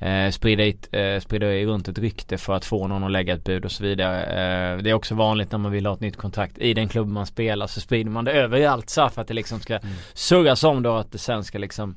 [0.00, 3.44] eh, sprida, it, eh, sprida runt ett rykte för att få någon att lägga ett
[3.44, 4.22] bud och så vidare.
[4.22, 7.08] Eh, det är också vanligt när man vill ha ett nytt kontrakt i den klubb
[7.08, 9.78] man spelar så sprider man det överallt så för att det liksom ska
[10.14, 11.96] surras om då att det sen ska liksom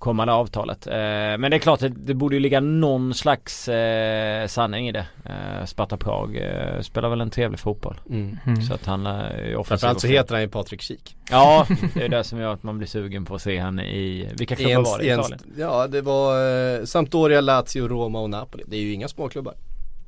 [0.00, 0.86] komma det avtalet.
[0.86, 0.92] Eh,
[1.38, 5.06] men det är klart det, det borde ju ligga någon slags eh, sanning i det.
[5.24, 8.00] Eh, Sparta Prag eh, spelar väl en trevlig fotboll.
[8.10, 8.62] Mm.
[8.62, 9.64] Så att han är offensiv.
[9.64, 11.16] Framförallt så heter han ju Patrik Schick.
[11.30, 14.28] Ja, det är det som gör att man blir sugen på att se han i,
[14.38, 15.40] vilka klubbar var det i Italien?
[15.56, 18.64] ja det var eh, Sampdoria, Lazio, Roma och Napoli.
[18.66, 19.54] Det är ju inga småklubbar.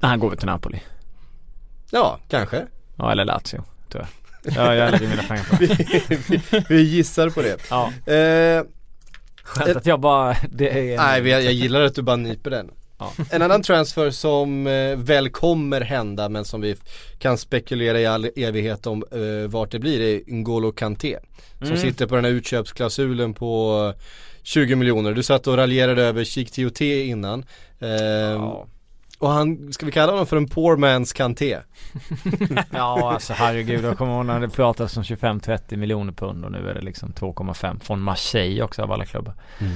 [0.01, 0.81] Han går väl till Napoli.
[1.91, 2.67] Ja, kanske.
[2.97, 4.07] Ja, eller Lazio, tror jag.
[4.57, 7.57] Ja, jag lägger mina pengar på vi, vi, vi gissar på det.
[7.71, 8.63] Ja, Eh,
[9.53, 12.71] skönt att jag bara, det är nej, vi- jag gillar att du bara nyper den.
[12.99, 13.13] Ja.
[13.31, 16.77] En annan transfer som eh, väl kommer hända men som vi
[17.19, 21.19] kan spekulera i all evighet om eh, vart det blir är N'Golo Kanté.
[21.59, 21.79] Som Mm.
[21.81, 23.93] sitter på den här utköpsklausulen på
[24.43, 25.13] 20 miljoner.
[25.13, 27.45] Du satt och raljerade över Chic TOT innan.
[27.81, 28.67] Eh, Ja.
[29.23, 31.59] Och han, ska vi kalla honom för en poor man's Kanté?
[32.71, 36.69] Ja alltså herregud, jag kommer ihåg när det pratades om 25-30 miljoner pund och nu
[36.71, 39.35] är det liksom 2,5 från Marseille också av alla klubbar.
[39.61, 39.67] Eh,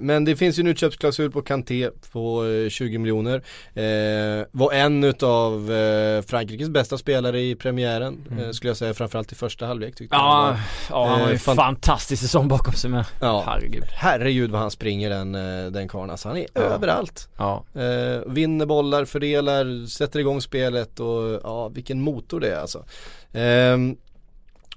[0.00, 3.36] men det finns ju en utköpsklausul på Kanté på eh, 20 miljoner.
[3.74, 9.34] Eh, var en eh, Frankrikes bästa spelare i premiären eh, skulle jag säga framförallt i
[9.34, 10.22] första halvlek tyckte jag.
[10.24, 10.56] Ja,
[10.90, 13.04] ja han har ju Eh, fan- fantastisk säsong bakom sig med.
[13.20, 13.42] Ja.
[13.46, 13.84] Herregud.
[13.92, 16.28] Herregud vad han springer den, eh, den karln alltså.
[16.28, 16.60] Han är Ja.
[16.60, 17.28] överallt.
[17.38, 17.64] Ja.
[17.74, 22.84] Eh, vinner bollar, fördelar, sätter igång spelet och ja, vilken motor det är alltså.
[23.32, 23.96] Ehm,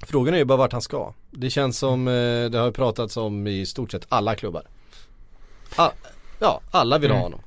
[0.07, 1.13] frågan är ju bara vart han ska.
[1.31, 2.13] Det känns som, eh,
[2.49, 4.63] det har pratats om i stort sett alla klubbar.
[6.39, 7.23] Ja, alla vill ha Mm.
[7.23, 7.39] honom.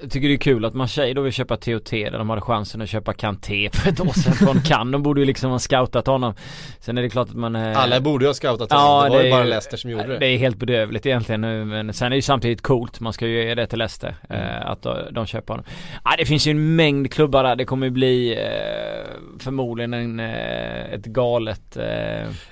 [0.00, 2.82] Jag tycker det är kul att Marseille då vill köpa TOT där de hade chansen
[2.82, 4.92] att köpa Kanté för ett år sedan från Cannes.
[4.92, 6.34] De borde ju liksom ha scoutat honom.
[6.80, 9.10] Sen är det klart att man eh, Alla borde ju ha scoutat Ja, honom, det
[9.10, 10.18] var det ju bara Leicester som gjorde det.
[10.18, 13.00] Det är helt bedrövligt egentligen nu men sen är det ju samtidigt coolt.
[13.00, 14.14] Man ska ju ge det till Leicester.
[14.28, 14.42] Mm.
[14.42, 15.66] Eh, att de, köper honom.
[16.04, 17.56] Ja, det finns ju en mängd klubbar där.
[17.56, 21.76] Det kommer ju bli eh, förmodligen en, ett galet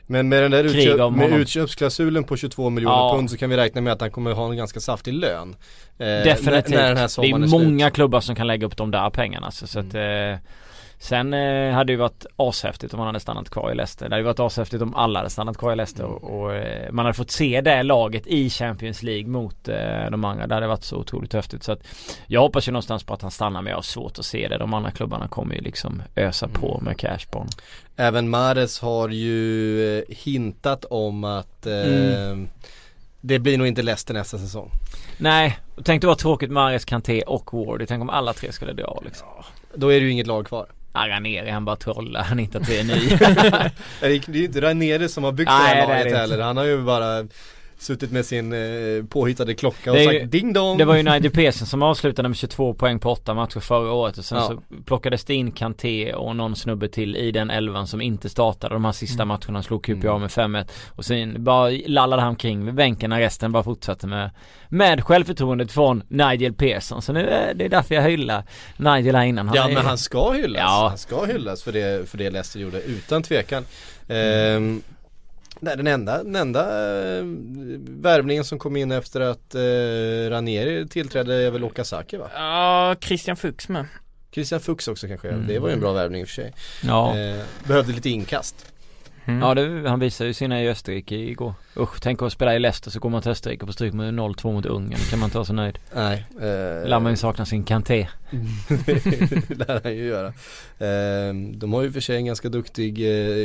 [0.07, 3.13] Men med den där utköp, med utköpsklausulen på 22 miljoner Ja.
[3.17, 5.57] pund så kan vi räkna med att han kommer ha en ganska saftig lön.
[5.99, 6.75] Eh, Definitivt.
[6.75, 9.51] När, när det är många klubbar som kan lägga upp de där pengarna.
[9.51, 10.37] Så, så att, eh,
[10.99, 14.09] sen eh, hade det ju varit ashäftigt om han hade stannat kvar i Leicester.
[14.09, 16.05] Det hade ju varit ashäftigt om alla hade stannat kvar i Leicester.
[16.05, 20.25] Och, och eh, man hade fått se det laget i Champions League mot eh, de
[20.25, 20.47] andra.
[20.47, 21.63] Det hade varit så otroligt häftigt.
[21.63, 21.81] Så att
[22.27, 24.59] jag hoppas ju någonstans på att han stannar men jag har svårt att se det.
[24.59, 27.53] De andra klubbarna kommer ju liksom ösa på med cash på honom.
[27.97, 32.49] Även Mares har ju eh, hintat om att Mm.
[33.27, 34.71] Det blir nog inte Leicester nästa säsong.
[35.19, 37.85] Nej, tänk dig vad tråkigt Mares, Kanté och Ward.
[37.89, 39.27] Tänk om alla tre skulle dra liksom.
[39.75, 40.67] Då är det ju inget lag kvar.
[40.93, 42.23] Ja, Ranieri han bara trollar.
[42.23, 43.09] Han hittar till en ny.
[44.01, 46.19] Det är ju inte Ranieri som har byggt Nej, det här det är laget det
[46.19, 46.41] heller.
[46.41, 47.27] Han har ju bara
[47.79, 50.79] suttit med sin eh, påhittade klocka och är sagt ju- ding dong.
[50.79, 54.19] Det var ju Nigel Pearson som avslutade med 22 poäng på 8 matcher förra året
[54.19, 54.47] och sen Ja.
[54.47, 58.75] så plockades det in Kanté och någon snubbe till i den elvan som inte startade
[58.75, 59.29] de här sista Mm.
[59.29, 59.63] matcherna.
[59.63, 63.63] Slog QPR med 5-1 och sen bara lallade han kring vid bänken när resten bara
[63.63, 64.31] fortsatte med
[64.69, 67.03] med självförtroendet från Nigel Pearson.
[67.03, 68.43] Så nu är det är därför jag hyllar
[68.77, 69.51] Nigel här innan.
[69.55, 70.61] Ja är- men han ska hyllas.
[70.63, 70.87] Ja.
[70.89, 73.65] Han ska hyllas för det, för det Leicester gjorde utan tvekan.
[74.09, 74.83] Ehm,
[75.61, 77.23] nej, den enda, den enda eh,
[78.01, 82.31] värvningen som kom in efter att eh, Ranieri tillträdde är väl Okazaki va?
[82.35, 83.87] Ja, Christian Fuchs med.
[84.33, 85.47] Christian Fuchs också kanske, Mm.
[85.47, 86.53] det var ju en bra värvning i och för sig.
[86.85, 87.19] Ja.
[87.19, 88.73] Eh, behövde lite inkast.
[89.25, 89.41] Mm.
[89.41, 91.55] Ja det, han visade ju sina i Österrike igår.
[91.79, 94.15] Usch, tänk att spela i Leicester så går man till Österrike och får stryk med
[94.15, 94.99] 0-2 mot Ungern.
[95.11, 95.79] Kan man inte vara så nöjd.
[95.95, 96.25] Nej.
[96.41, 98.09] Eh, Lär man ju sakna sin Kanté.
[98.87, 100.27] det lär han ju göra.
[100.79, 102.99] Eh, de har ju för sig en ganska duktig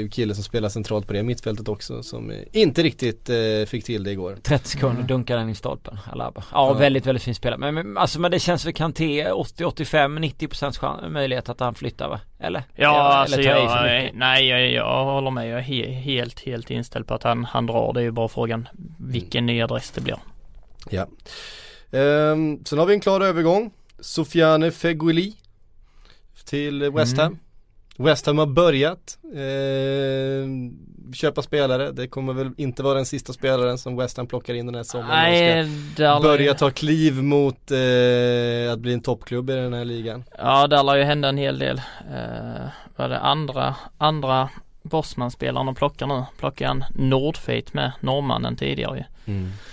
[0.03, 3.35] eh, kille som spelar centralt på det mittfältet också som eh, inte riktigt eh,
[3.67, 4.37] fick till det igår.
[4.43, 6.43] 30 sekunder dunkar den i stolpen, Alaba.
[6.51, 6.73] Ja, Ja.
[6.73, 7.59] väldigt, väldigt fint spelat.
[7.59, 12.19] Men, men alltså men det känns för Kanté 80-85-90% chans- möjlighet att han flyttar va?
[12.39, 12.63] Eller?
[12.75, 15.49] Ja, eller, alltså eller jag nej jag, jag håller med.
[15.49, 17.93] Jag är he, helt, helt inställd på att han, han drar.
[17.93, 18.67] Det är ju bara frågan
[18.97, 20.17] vilken ny adress det blir.
[20.89, 21.07] Ja.
[21.91, 23.71] Ehm, sen har vi en klar övergång.
[23.99, 25.33] Sofiane Feghouli
[26.45, 27.27] till West Ham.
[27.27, 27.39] Mm.
[27.97, 30.73] West Ham har börjat ehm,
[31.13, 31.91] köpa spelare.
[31.91, 34.83] Det kommer väl inte vara den sista spelaren som West Ham plockar in den här
[34.83, 35.31] sommaren.
[35.31, 40.23] Nej, ska börja ta kliv mot eh, att bli en toppklubb i den här ligan.
[40.37, 41.77] Ja, där lär ju hända en hel del.
[41.77, 44.49] Uh, vad är det andra, andra
[44.83, 46.23] Bosman-spelaren de plockar nu?
[46.39, 49.03] Plockar han Nordfeit med norrmannen tidigare ju.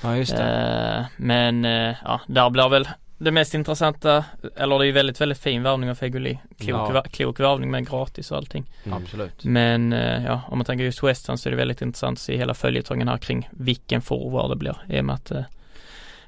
[0.03, 0.97] Ja, just det.
[0.99, 2.89] Eh, men eh, ja, där blir väl
[3.19, 4.25] det mest intressanta,
[4.57, 6.39] eller det är ju väldigt, väldigt fin värvning av Feguli.
[6.59, 7.03] Klok, Ja.
[7.03, 8.65] klok värvning med gratis och allting.
[8.93, 9.45] Absolut.
[9.45, 12.23] Men eh, ja, om man tänker just West Ham så är det väldigt intressant att
[12.23, 14.77] se hela följetongen här kring vilken forward det blir.
[14.89, 15.45] I och med att det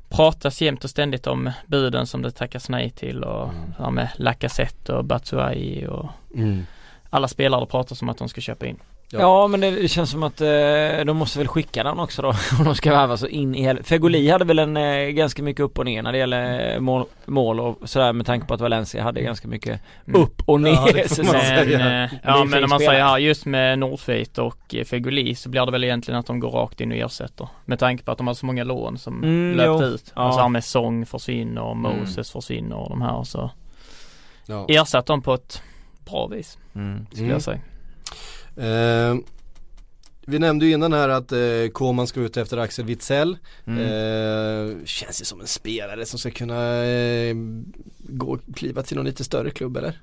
[0.08, 3.74] pratas jämt och ständigt om buden som det tackas nej till och Mm.
[3.78, 6.06] ja, med Lacazette och Batshuayi och
[7.10, 8.76] alla spelare det pratas om att de ska köpa in.
[9.12, 9.18] Ja.
[9.20, 9.46] Ja.
[9.48, 12.64] men det, det känns som att eh, de måste väl skicka den också då om
[12.64, 13.82] de ska värva så in i hel...
[13.82, 17.04] Fegoli hade väl en eh, ganska mycket upp och ner när det gäller eh, mål,
[17.26, 20.20] mål och sådär med tanke på att Valencia hade ganska mycket Mm.
[20.22, 21.36] upp och ner Ja, det man.
[21.36, 25.34] Men, eh, ja en men om man säger här just med Nordfeit och eh, Feguli
[25.34, 27.48] så blir det väl egentligen att de går rakt in och ersätter.
[27.64, 29.90] Med tanke på att de har så många lån som Mm, löpte jo.
[29.90, 30.12] ut.
[30.16, 30.22] Ja.
[30.22, 32.00] Alltså här med Song försvinner och Mm.
[32.00, 33.50] Moses försvinner och de här så
[34.46, 34.66] Ja.
[34.68, 35.62] ersatt dem på ett
[36.04, 37.06] bra vis Mm.
[37.06, 37.30] skulle Mm.
[37.32, 37.60] jag säga.
[38.56, 39.24] Ehm,
[40.26, 41.38] vi nämnde ju innan här att eh,
[41.72, 43.38] Koman ska ut efter Axel Witsell.
[43.64, 43.78] Mm.
[43.80, 47.34] Eh, känns ju som en spelare som ska kunna eh,
[47.98, 50.00] gå och kliva till någon lite större klubb eller?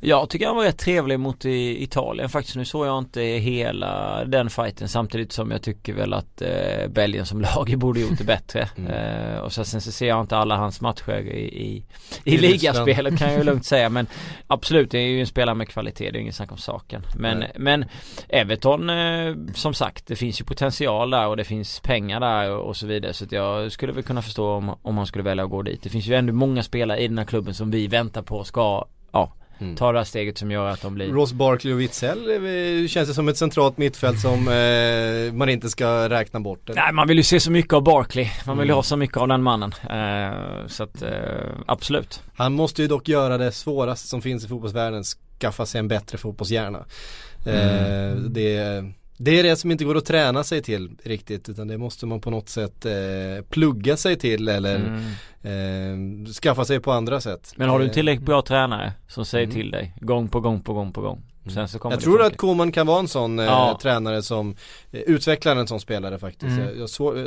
[0.00, 2.56] Jag tycker han var rätt trevlig mot i Italien faktiskt.
[2.56, 7.26] Nu såg jag inte hela den fighten samtidigt som jag tycker väl att eh, Belgien
[7.26, 8.68] som lag borde gjort det bättre.
[8.76, 8.92] Mm.
[8.92, 11.84] Eh, och så, sen så ser jag inte alla hans matcher i, i,
[12.24, 13.88] i, I ligaspelet kan jag ju lugnt säga.
[13.88, 14.06] Men
[14.46, 16.10] absolut, det är ju en spelare med kvalitet.
[16.10, 17.02] Det är ingen snack om saken.
[17.16, 17.52] Men, Nej.
[17.56, 17.84] men
[18.28, 22.68] Everton eh, som sagt, det finns ju potential där och det finns pengar där och,
[22.68, 23.12] och så vidare.
[23.12, 25.82] Så att jag skulle väl kunna förstå om, om han skulle välja att gå dit.
[25.82, 28.86] Det finns ju ändå många spelare i den här klubben som vi väntar på ska,
[29.12, 29.76] ja, Mm.
[29.76, 33.08] ta det här steget som gör att de blir Ross Barkley och Witzell eh, känns
[33.08, 36.68] det som ett centralt mittfält som eh, man inte ska räkna bort.
[36.74, 38.28] Nej man vill ju se så mycket av Barkley.
[38.46, 38.76] Man vill ju Mm.
[38.76, 39.72] ha så mycket av den mannen.
[39.90, 41.10] Eh, så att eh,
[41.66, 42.22] absolut.
[42.36, 45.04] Han måste ju dock göra det svåraste som finns i fotbollsvärlden,
[45.38, 46.78] skaffa sig en bättre fotbollshjärna.
[47.46, 48.84] Eh, det,
[49.18, 52.20] det är det som inte går att träna sig till riktigt utan det måste man
[52.20, 52.92] på något sätt eh,
[53.50, 54.76] plugga sig till eller
[55.42, 56.24] Mm.
[56.24, 57.52] eh, skaffa sig på andra sätt.
[57.56, 59.56] Men har du en Eh, tillräckligt bra tränare som säger Mm.
[59.56, 61.22] till dig gång på gång på gång på gång.
[61.54, 62.26] Sen så kommer Jag det tror funka.
[62.26, 63.78] att Koman kan vara en sån eh, Ja.
[63.82, 64.56] tränare som
[64.90, 66.44] eh, utvecklar en sån spelare faktiskt.
[66.52, 66.64] Mm.
[66.64, 67.24] Jag, jag så, eh,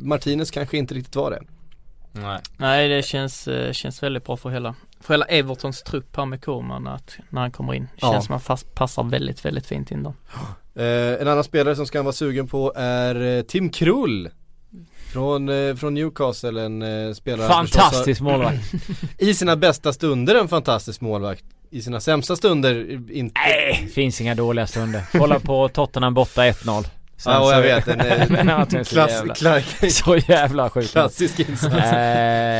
[0.00, 1.42] Martinez kanske inte riktigt var det.
[2.12, 2.40] Nej.
[2.56, 6.44] Nej det känns, eh, känns väldigt bra för hela, för hela Evertons trupp här med
[6.44, 7.88] Koman att när han kommer in.
[7.96, 8.12] Ja.
[8.12, 10.14] Känns som att han fast, passar väldigt, väldigt fint in då.
[10.76, 14.28] Eh, en annan spelare som ska vara sugen på är eh, Tim Krull.
[15.12, 18.72] Från, eh, från Newcastle, en eh, spelare Fantastisk målvakt.
[18.72, 21.44] har- I sina bästa stunder en fantastisk målvakt.
[21.70, 23.40] I sina sämsta stunder eh, inte.
[23.40, 25.02] Nej, finns inga dåliga stunder.
[25.12, 26.84] Kolla på Tottenham borta 1-0.
[27.16, 27.88] Sen Ja, och jag vet.
[27.88, 28.00] En,
[28.48, 30.90] eh, så klass, jävla- kla- Så jävla sjukt.
[30.92, 31.74] klassisk insats.
[31.74, 31.92] Eh,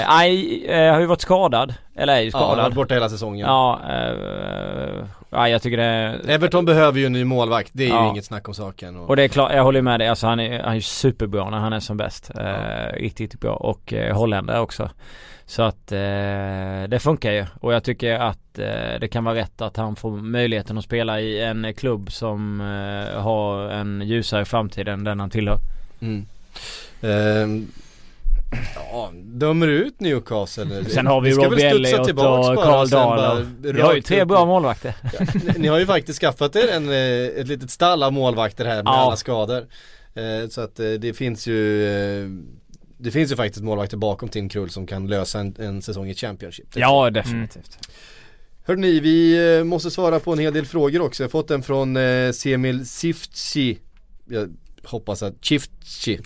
[0.09, 1.75] Nej, eh, har ju varit skadad.
[1.97, 2.65] Eller är ju Ja, han har skadad.
[2.65, 3.47] varit borta hela säsongen.
[3.47, 7.95] Ja, eh, ja jag tycker det Everton behöver ju en ny målvakt, det är ju
[7.95, 8.11] Ja.
[8.11, 8.97] inget snack om saken.
[8.97, 10.09] Och, Och det är klart, jag håller med dig.
[10.09, 12.31] Alltså han är, han är ju superbra när han är som bäst.
[12.37, 13.55] Eh, riktigt, riktigt bra.
[13.55, 14.91] Och eh, holländare också.
[15.47, 15.99] Så att eh,
[16.89, 17.47] det funkar ju.
[17.61, 21.21] Och jag tycker att eh, det kan vara rätt att han får möjligheten att spela
[21.21, 25.59] i en klubb som eh, har en ljusare framtid än den han tillhör.
[26.01, 26.27] Mm.
[28.75, 30.85] Ja, dömer ut Newcastle?
[30.85, 32.17] Sen har vi studsa Elliot och
[32.63, 33.47] Karl Dahl.
[33.61, 34.95] Vi har ju tre bra målvakter.
[35.19, 38.65] Ja, ni, ni har ju faktiskt skaffat er en, eh, ett litet stall av målvakter
[38.65, 38.97] här med Ja.
[38.97, 39.67] alla skador.
[40.15, 41.87] Eh, så att eh, det finns ju
[42.23, 42.29] eh,
[42.99, 46.15] Det finns ju faktiskt målvakter bakom Tim Krull som kan lösa en, en säsong i
[46.15, 46.67] Championship.
[46.75, 47.79] Ja, definitivt.
[48.65, 51.23] Hörrni, vi måste svara på en hel del frågor också.
[51.23, 53.79] Jag har fått en från eh, Semil Siftci
[54.29, 54.49] Jag
[54.85, 56.19] hoppas att Chiftci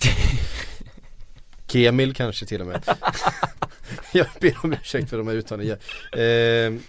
[1.67, 2.81] Kemil kanske till och med.
[4.11, 5.77] Jag ber om ursäkt för de här uttalanden.
[6.13, 6.81] Eh,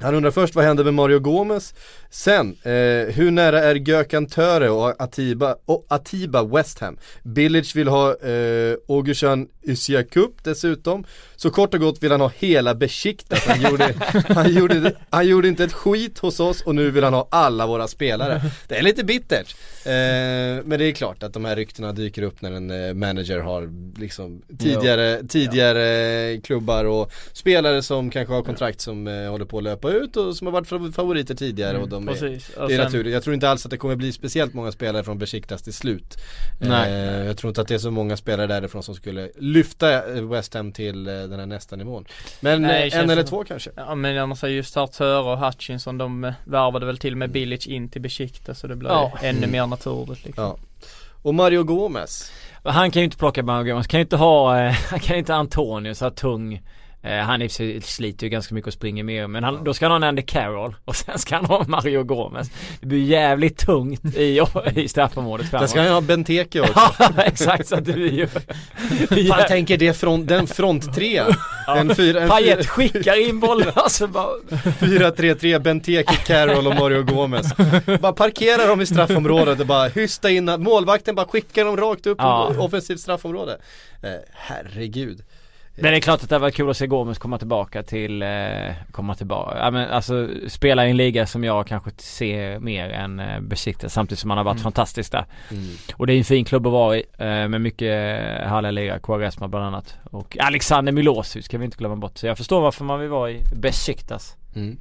[0.00, 1.74] Han undrar först vad hände med Mario Gomez?
[2.10, 6.98] Sen, eh, hur nära är Gökan Töre och Atiba, och Atiba West Ham?
[7.22, 11.04] Bilic vill ha eh, Ogushan Ysiakup dessutom.
[11.36, 13.46] Så kort och gott vill han ha hela Besiktas.
[13.46, 13.94] Han gjorde,
[14.28, 17.66] han, gjorde, han gjorde inte ett skit hos oss och nu vill han ha alla
[17.66, 18.42] våra spelare.
[18.68, 19.56] Det är lite bittert
[19.88, 23.38] eh, Men det är klart att de här ryktena dyker upp när en eh, manager
[23.38, 23.70] har
[24.00, 29.64] liksom tidigare, tidigare klubbar och spelare som kanske har kontrakt som eh, håller på att
[29.64, 32.48] löpa ut och som har varit fav- favoriter tidigare och de är, Precis.
[32.48, 33.12] Och det är sen- naturligt.
[33.14, 36.16] Jag tror inte alls att det kommer bli speciellt många spelare från Besiktas till slut.
[36.60, 36.92] Nej.
[36.92, 40.54] Eh, jag tror inte att det är så många spelare därifrån som skulle lyfta West
[40.54, 42.04] Ham till den här nästa nivån.
[42.40, 43.70] Men Nej, en eller som- två kanske.
[43.76, 47.66] Ja men om man säger just Artur och Hutchinson de värvade väl till med Bilic
[47.66, 49.12] in till Besiktas så det blir Ja.
[49.22, 49.50] ännu Mm.
[49.50, 50.44] mer naturligt liksom.
[50.44, 50.56] Ja.
[51.22, 52.32] Och Mario Gomez.
[52.62, 53.86] Han kan ju inte plocka Mario Gomez.
[53.86, 56.62] Kan ju inte ha, eh, han kan ju inte ha Antonio så här tung
[57.02, 60.02] eh, han sig sliter ju ganska mycket och springer mer men han, då ska han
[60.02, 62.50] ha Andy Carroll och sen ska han ha Mario Gomez.
[62.80, 64.40] Det blir jävligt tungt i,
[64.74, 65.70] i straffområdet Där framåt.
[65.70, 66.80] ska han ha Benteke också.
[66.98, 68.26] Ja exakt så att det blir ju
[69.28, 71.34] Fan tänker det front, den fronttrean.
[71.76, 74.28] En fyra, en Payet fyra, skickar in bollen alltså bara
[74.80, 77.46] 4-3-3, Benteke, Carroll och Mario Gomez.
[78.00, 82.18] Bara parkera dem i straffområdet och bara hysta in, målvakten bara skickar dem rakt upp
[82.20, 82.52] Ja.
[82.58, 83.58] offensivt straffområde.
[84.02, 85.22] Eh, herregud.
[85.82, 88.28] Men det är klart att det var kul att se Gomes komma tillbaka till, eh,
[88.90, 93.20] komma tillbaka, ja men alltså spela i en liga som jag kanske ser mer än
[93.20, 94.62] eh, Besiktas samtidigt som han har varit Mm.
[94.62, 95.26] fantastisk där.
[95.50, 95.64] Mm.
[95.96, 97.88] Och det är en fin klubb att vara i eh, med mycket
[98.48, 99.96] härliga lirare, Quaresma bland annat.
[100.04, 102.18] Och Alexander Milosevic ska vi inte glömma bort.
[102.18, 104.36] Så jag förstår varför man vill vara i Besiktas.
[104.56, 104.78] Mm.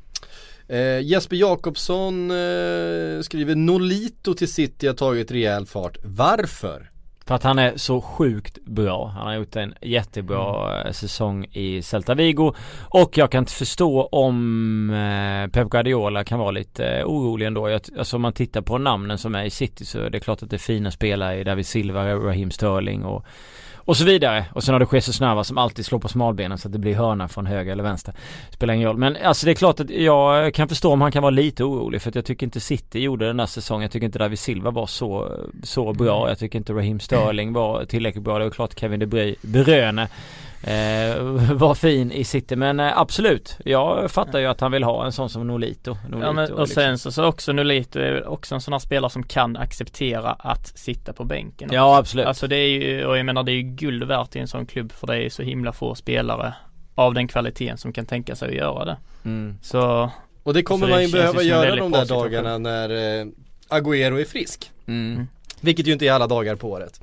[0.69, 5.97] Eh, Jesper Jakobsson eh, skriver Nolito till City har tagit rejäl fart.
[6.03, 6.89] Varför?
[7.27, 9.07] För att han är så sjukt bra.
[9.07, 12.53] Han har gjort en jättebra eh, säsong i Celta Vigo.
[12.89, 17.69] Och jag kan inte förstå om eh, Pep Guardiola kan vara lite eh, orolig ändå.
[17.69, 20.43] Jag, alltså om man tittar på namnen som är i City så är det klart
[20.43, 23.25] att det är fina spelare i David Silva, Raheem Sterling och
[23.87, 24.45] Och så vidare.
[24.53, 26.95] Och sen har du Jesus Navas som alltid slår på smalbenen så att det blir
[26.95, 28.13] hörna från höger eller vänster.
[28.49, 28.97] Spelar ingen roll.
[28.97, 32.01] Men alltså det är klart att jag kan förstå om han kan vara lite orolig
[32.01, 33.81] för att jag tycker inte City gjorde den där säsongen.
[33.81, 35.31] Jag tycker inte David Silva var så,
[35.63, 36.29] så bra.
[36.29, 38.37] Jag tycker inte Raheem Sterling var tillräckligt bra.
[38.37, 40.07] Det var klart Kevin De Bruyne
[40.63, 41.21] eh,
[41.53, 43.57] var fin i City men eh, absolut.
[43.65, 45.97] Jag fattar ju att han vill ha en sån som Nolito.
[46.09, 46.59] Nolito Ja men liksom.
[46.59, 50.31] och sen så, så också Nolito är också en sån här spelare som kan acceptera
[50.31, 51.69] att sitta på bänken.
[51.73, 52.25] Ja absolut.
[52.25, 54.65] Alltså det är ju, och jag menar det är ju guld värt i en sån
[54.65, 56.53] klubb för det är så himla få spelare
[56.95, 58.97] av den kvaliteten som kan tänka sig att göra det.
[59.25, 59.57] Mm.
[59.61, 60.11] Så
[60.43, 63.25] Och det kommer man ju behöva göra de där dagarna när eh,
[63.69, 64.71] Agüero är frisk.
[64.87, 65.27] Mm.
[65.61, 67.01] Vilket ju inte är alla dagar på året.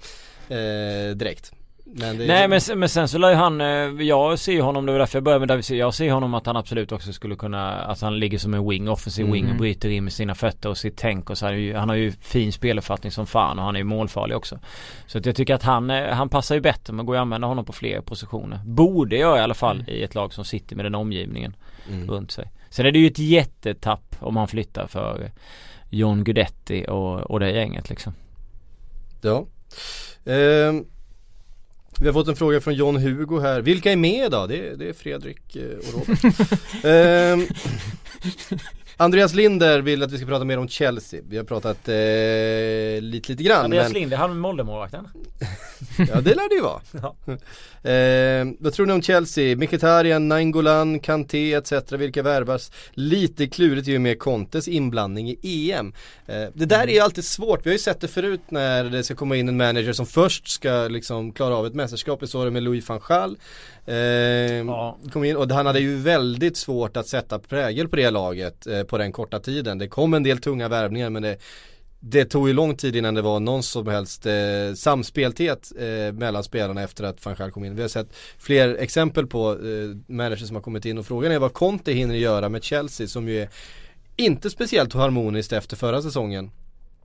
[0.49, 1.53] Eh, direkt.
[1.97, 3.67] Men det, Nej men, sen- men sen så lär ju han, eh,
[4.07, 5.65] jag ser ju honom, det var därför jag började med David.
[5.71, 8.89] Jag ser honom att han absolut också skulle kunna, att han ligger som en wing,
[8.89, 9.59] offensiv wing och Mm.
[9.59, 11.47] bryter in med sina fötter och sitt tänk och så.
[11.47, 14.37] Han, är ju, han har ju fin speluppfattning som fan och han är ju målfarlig
[14.37, 14.59] också.
[15.07, 17.23] Så att jag tycker att han, eh, han passar ju bättre, man går ju att
[17.23, 18.61] använda honom på fler positioner.
[18.65, 19.89] Borde jag i alla fall Mm.
[19.95, 21.57] i ett lag som sitter med den omgivningen
[21.93, 22.11] Mm.
[22.11, 22.51] runt sig.
[22.71, 25.31] Sen är det ju ett jättetapp om han flyttar för eh,
[25.91, 28.13] John Guidetti och, och det gänget liksom.
[29.23, 29.47] Ja.
[30.27, 30.85] Ehm,
[32.01, 33.61] vi har fått en fråga från John Hugo här.
[33.61, 34.49] Vilka är med idag?
[34.49, 36.25] Det, är- det är Fredrik eh, och Robert.
[36.85, 37.47] Ehm,
[38.97, 41.21] Andreas Linder vill att vi ska prata mer om Chelsea.
[41.29, 43.65] Vi har pratat eh, lite, lite grann.
[43.65, 45.09] Andreas men, Lind, är han Molde-målvakten?
[45.99, 46.81] ja det lär det ju vara.
[47.03, 47.15] Ja.
[47.91, 49.57] Ehm, vad tror ni om Chelsea?
[49.57, 51.73] Mkhitaryan, Nainggolan, Kanté etc.
[51.93, 52.73] Vilka värvas?
[52.93, 55.93] Lite klurigt ju med Contes inblandning i EM.
[56.27, 57.67] Eh, det där är ju alltid svårt.
[57.67, 60.49] Vi har ju sett det förut när det ska komma in en manager som först
[60.49, 62.23] ska liksom klara av ett mästerskap.
[62.23, 63.37] Vi såg det med Louis van Gaal.
[63.87, 64.99] Ehm, Ja.
[65.13, 68.83] kom in och han hade ju väldigt svårt att sätta prägel på det laget eh,
[68.83, 69.79] på den korta tiden.
[69.79, 71.37] Det kom en del tunga värvningar men det
[72.07, 74.33] det tog ju lång tid innan det var någon som helst eh,
[74.77, 77.77] samspelthet eh, mellan spelarna efter att van Gaal kom in.
[77.77, 81.39] Vi har sett fler exempel på eh, managers som har kommit in och frågan är
[81.39, 83.49] vad Conte hinner göra med Chelsea som ju är
[84.17, 86.51] inte speciellt harmoniskt efter förra säsongen.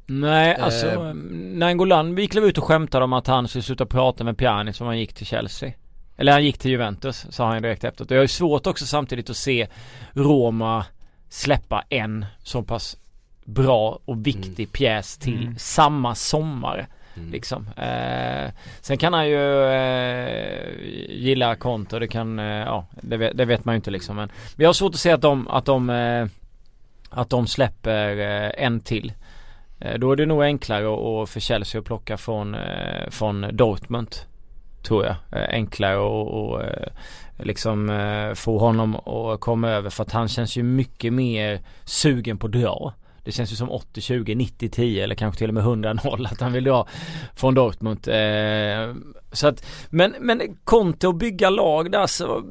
[0.05, 1.13] Nej, alltså Eh.
[1.53, 4.87] Nangolan, vi klev ut och skämtade om att han skulle sluta prata med Pjanic som
[4.87, 5.71] han gick till Chelsea.
[6.19, 8.11] Eller han gick till Juventus, sa han direkt efteråt.
[8.11, 9.67] Jag är svårt också samtidigt att se
[10.13, 10.85] Roma
[11.29, 12.97] släppa en så pass
[13.45, 15.55] bra och viktig pjäs till Mm.
[15.57, 16.87] samma sommar.
[17.31, 17.67] Liksom.
[17.77, 18.51] Eh,
[18.81, 20.69] sen kan han ju eh,
[21.09, 24.15] gilla konto, det kan, eh, ja det vet, det vet man ju inte liksom.
[24.15, 26.27] Men vi har svårt att se att de, att de, eh,
[27.09, 29.13] att de släpper eh, en till.
[29.79, 33.45] Eh, Då är det nog enklare att- att för Chelsea att plocka från, eh, från
[33.51, 34.15] Dortmund.
[34.89, 35.15] Tror jag.
[35.31, 36.87] Eh, enklare och, och eh,
[37.37, 42.37] liksom eh, få honom att komma över för att han känns ju mycket mer sugen
[42.37, 42.93] på att dra.
[43.23, 44.23] Det känns ju som 80-20,
[44.59, 46.87] 90-10 eller kanske till och med 100-0 att han vill dra
[47.35, 48.07] från Dortmund.
[48.07, 48.95] Eh,
[49.31, 52.43] så att, men, men Conte och bygga lag där så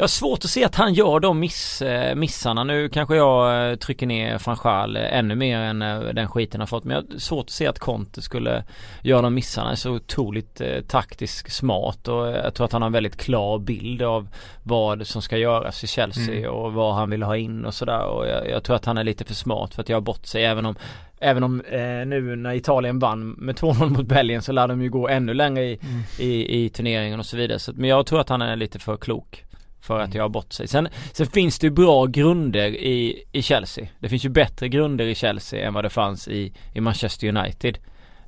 [0.00, 2.64] jag har svårt att se att han gör de miss, eh, missarna.
[2.64, 5.78] Nu kanske jag eh, trycker ner van Gaal eh, ännu mer än
[6.14, 6.84] den skiten har fått.
[6.84, 8.64] Men jag har svårt att se att Conte skulle
[9.02, 9.64] göra de missarna.
[9.66, 13.16] Han är så otroligt eh, taktiskt smart och jag tror att han har en väldigt
[13.16, 14.28] klar bild av
[14.62, 16.50] vad som ska göras i Chelsea Mm.
[16.50, 18.02] och vad han vill ha in och sådär.
[18.04, 20.44] Och jag, jag tror att han är lite för smart för att göra bort sig
[20.44, 20.74] även om
[21.22, 24.90] Även om eh, nu när Italien vann med 2-0 mot Belgien så lär de ju
[24.90, 26.02] gå ännu längre i, Mm.
[26.18, 27.58] i, i turneringen och så vidare.
[27.58, 29.44] Så, men jag tror att han är lite för klok
[29.80, 30.68] för att göra bort sig.
[30.68, 33.88] Sen, sen finns det ju bra grunder i, i Chelsea.
[33.98, 37.78] Det finns ju bättre grunder i Chelsea än vad det fanns i, i Manchester United.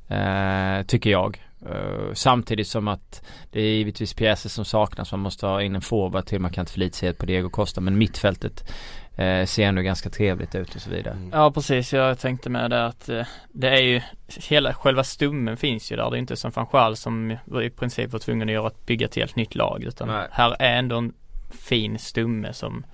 [0.08, 1.42] Eh, tycker jag.
[1.70, 5.12] Eh, samtidigt som att det är givetvis pjäser som saknas.
[5.12, 6.40] Man måste ha in en forward till.
[6.40, 7.80] Man kan inte förlita sig på Diego Costa.
[7.80, 8.72] Men mittfältet
[9.16, 11.16] eh, ser ändå ganska trevligt ut och så vidare.
[11.32, 14.00] Ja precis, jag tänkte med det att eh, det är ju
[14.48, 16.10] hela själva stummen finns ju där.
[16.10, 17.30] Det är inte som van som
[17.62, 20.28] i princip var tvungen att göra ett, bygga ett helt nytt lag utan Nej.
[20.30, 21.12] här är ändå en
[21.52, 22.84] fin stumme som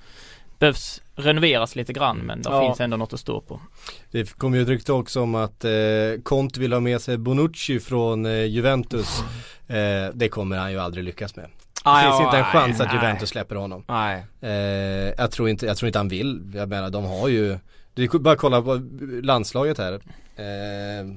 [0.59, 2.67] behövs renoveras lite grann men där Ja.
[2.67, 3.61] finns ändå något att stå på.
[4.11, 5.71] Det kom ju ett rykte också om att eh,
[6.23, 9.23] Conte vill ha med sig Bonucci från eh, Juventus.
[9.71, 11.45] Eh, det kommer han ju aldrig lyckas med.
[11.85, 13.85] Det finns inte en chans att Juventus släpper honom.
[13.89, 14.25] Nej.
[14.41, 14.51] Eh,
[15.19, 16.53] jag, tror inte, jag tror inte han vill.
[16.55, 17.59] Jag menar de har ju
[17.95, 18.81] Det är bara att kolla på
[19.23, 20.01] landslaget här.
[20.39, 20.45] Eh,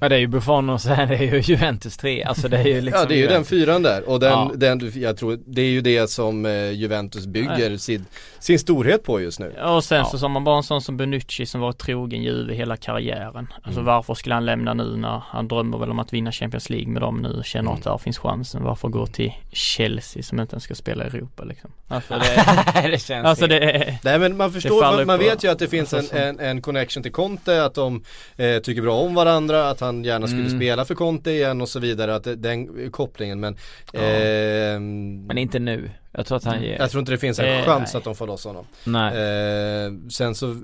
[0.01, 2.23] Ja det är ju Buffon och sen är det ju Juventus 3.
[2.23, 3.49] Alltså det är ju liksom ja det är ju den Juventus.
[3.49, 4.51] fyran där och den, Ja.
[4.55, 8.05] den, jag tror det är ju det som eh, Juventus bygger sin,
[8.39, 9.53] sin storhet på just nu.
[9.59, 10.05] Och sen Ja.
[10.05, 13.47] så som man bara en sån som Benucci som var trogen Juve hela karriären.
[13.63, 13.85] Alltså Mm.
[13.85, 17.01] varför skulle han lämna nu när han drömmer väl om att vinna Champions League med
[17.01, 17.77] dem nu, känner Mm.
[17.77, 18.63] att där finns chansen.
[18.63, 21.71] Varför gå till Chelsea som inte ens ska spela i Europa liksom.
[21.87, 25.51] Alltså det, det känns alltså det är, Nej men man förstår, man, man vet ju
[25.51, 28.03] att det finns en, alltså, en, en connection till Conte, att de
[28.37, 30.59] eh, tycker bra om om varandra, att han gärna skulle Mm.
[30.59, 33.57] spela för Conte igen och så vidare, att den kopplingen men
[33.91, 33.99] Ja.
[34.01, 35.89] ehm, Men inte nu.
[36.11, 36.77] Jag tror att han ger...
[36.79, 37.97] Jag tror inte det finns en Eh, chans nej.
[37.97, 38.65] att de får loss honom.
[38.83, 39.13] Nej.
[39.17, 40.61] Eh, sen så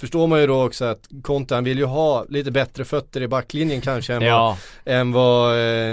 [0.00, 3.28] förstår man ju då också att Conte han vill ju ha lite bättre fötter i
[3.28, 4.56] backlinjen kanske än Ja.
[4.84, 5.92] vad, än vad eh,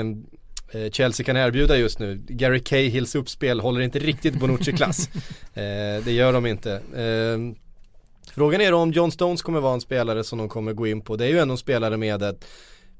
[0.71, 2.21] eh, Chelsea kan erbjuda just nu.
[2.27, 5.09] Gary Cahills uppspel håller inte riktigt Bonucci-klass.
[5.53, 6.71] eh, det gör de inte.
[6.73, 7.66] Eh,
[8.37, 11.01] frågan är då om John Stones kommer vara en spelare som de kommer gå in
[11.01, 11.15] på.
[11.15, 12.45] Det är ju ändå en spelare med ett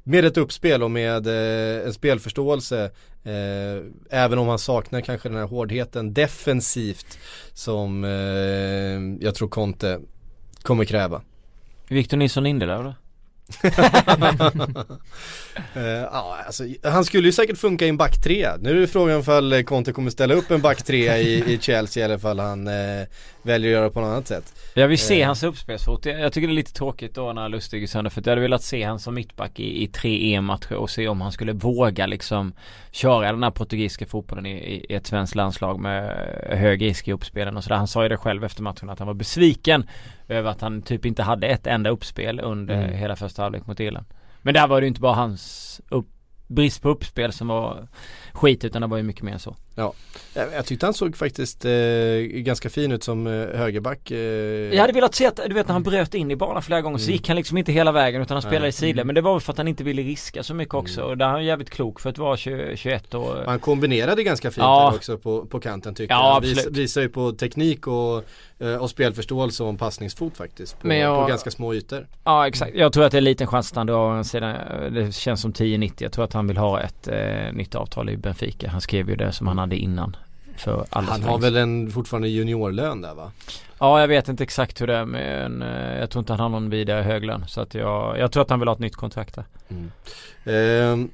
[0.04, 2.92] med ett uppspel och med eh, en spelförståelse
[3.24, 7.18] eh, Även om han saknar kanske den här hårdheten defensivt
[7.54, 10.00] Som eh, jag tror Conte
[10.62, 11.22] kommer kräva
[11.88, 12.94] Victor Nilsson Lindelöf då?
[16.12, 18.58] Ja, alltså, han skulle ju säkert funka i en backtrea.
[18.62, 22.16] Nu är det frågan ifall Conte kommer ställa upp en backtrea i, i Chelsea eller
[22.16, 23.08] ifall han eh,
[23.42, 24.54] väljer att göra på något annat sätt.
[24.82, 25.28] Jag vill se Eh.
[25.28, 26.06] hans uppspelsfot.
[26.06, 28.64] Jag, tycker det är lite tråkigt då när Lustig är sönder för jag hade velat
[28.64, 32.54] se han som mittback i, i tre EM-matcher och se om han skulle våga liksom
[32.92, 37.12] köra den här portugisiska fotbollen i, i, i ett svenskt landslag med hög risk i
[37.14, 37.76] uppspelen och sådär.
[37.78, 39.84] Han sa ju det själv efter matchen att han var besviken
[40.28, 42.96] över att han typ inte hade ett enda uppspel under Mm.
[42.96, 44.06] hela första halvlek mot Irland.
[44.42, 46.08] Men där var det ju inte bara hans upp,
[46.48, 47.88] brist på uppspel som var
[48.34, 49.56] skit utan det var ju mycket mer än så.
[49.78, 49.94] Jag,
[50.54, 51.72] jag tyckte han såg faktiskt eh,
[52.22, 54.12] ganska fin ut som eh, högerback.
[54.12, 56.82] Eh, Jag hade velat se att, du vet när han bröt in i banan flera
[56.82, 57.14] gånger så Mm.
[57.14, 58.70] gick han liksom inte hela vägen utan han spelade Nej.
[58.70, 59.06] i sidled.
[59.06, 61.00] Men det var väl för att han inte ville riska så mycket också.
[61.02, 61.12] Mm.
[61.12, 63.44] Och där är han jävligt klok för att vara 20, 21 år.
[63.46, 64.94] Han kombinerade ganska fint Ja.
[64.96, 66.42] också på, på kanten tycker Ja, jag.
[66.50, 68.24] Vis, visar ju på teknik och,
[68.80, 70.80] och spelförståelse och en passningsfot faktiskt.
[70.80, 72.08] På, jag- på ganska små ytor.
[72.24, 72.76] Ja exakt.
[72.76, 74.56] Jag tror att det är en liten chans att han drar sedan,
[74.94, 75.94] Det känns som 10-90.
[75.98, 78.70] Jag tror att han vill ha ett eh, nytt avtal i Benfica.
[78.70, 80.16] Han skrev ju det som han hade innan.
[80.58, 83.32] För alla Han har väl en fortfarande juniorlön där va?
[83.80, 86.50] Ja jag vet inte exakt hur det är men eh, jag tror inte han har
[86.50, 87.46] någon vidare hög lön.
[87.48, 89.46] Så att jag, jag tror att han vill ha ett nytt kontrakt där.
[90.46, 91.10] Ehm,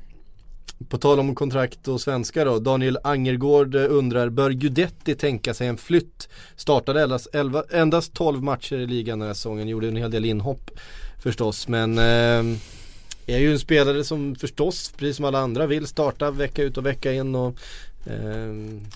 [0.90, 2.60] på tal om kontrakt och svenska då.
[2.60, 6.30] Daniel Angergård eh, undrar, bör Gudetti tänka sig en flytt?
[6.56, 10.26] Startade endast, 11, endast 12 matcher i ligan den här säsongen, gjorde en hel del
[10.26, 10.72] inhopp
[11.24, 11.68] förstås.
[11.68, 12.58] Men eh,
[13.26, 16.86] är ju en spelare som förstås, precis som alla andra, vill starta vecka ut och
[16.86, 17.36] vecka in.
[17.36, 17.58] Och,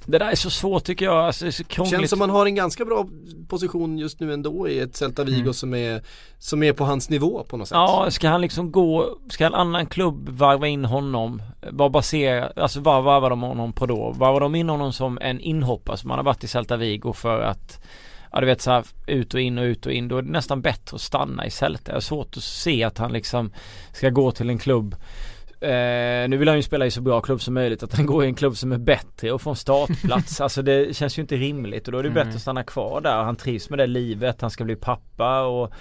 [0.06, 1.18] det där är så svårt tycker jag.
[1.18, 2.00] Alltså, det är så krångligt.
[2.00, 3.08] Känns som man har en ganska bra
[3.48, 5.54] position just nu ändå i ett Celta Vigo Mm.
[5.54, 6.02] som, är,
[6.38, 7.76] som är på hans nivå på något sätt.
[7.76, 11.42] Ja, ska han liksom gå, ska en annan klubb varva in honom?
[11.72, 14.12] Vad baserar, alltså vad varvar de honom på då?
[14.12, 17.42] Varvar de in honom som en inhoppare som han har varit i Celta Vigo för
[17.42, 17.84] att
[18.32, 20.08] Ja du vet så här, ut och in och ut och in.
[20.08, 21.92] Då är det nästan bättre att stanna i Celta.
[21.92, 23.52] Jag har svårt att se att han liksom
[23.94, 24.96] ska gå till en klubb
[25.62, 28.24] Eh, nu vill han ju spela i så bra klubb som möjligt att han går
[28.24, 30.42] i en klubb som är bättre och får en startplats.
[30.42, 32.26] alltså det känns ju inte rimligt och då är det Mm.
[32.26, 33.24] bättre att stanna kvar där.
[33.24, 35.72] Han trivs med det livet, han ska bli pappa och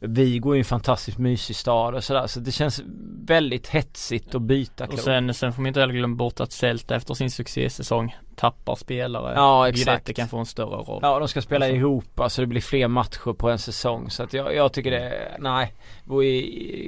[0.00, 2.26] Vigo är ju en fantastiskt mysig stad och sådär.
[2.26, 2.82] Så det känns
[3.26, 4.98] väldigt hetsigt att byta klubb.
[4.98, 8.74] Och sen, sen får man inte heller glömma bort att Celta efter sin succésäsong tappar
[8.74, 9.32] spelare.
[9.34, 9.86] Ja, exakt.
[9.86, 10.98] Guidetti kan få en större roll.
[11.02, 11.76] Ja de ska spela Alltså.
[11.76, 14.10] Europa så det blir fler matcher på en säsong.
[14.10, 15.72] Så att jag, jag tycker det, nej.
[16.04, 16.42] Det vore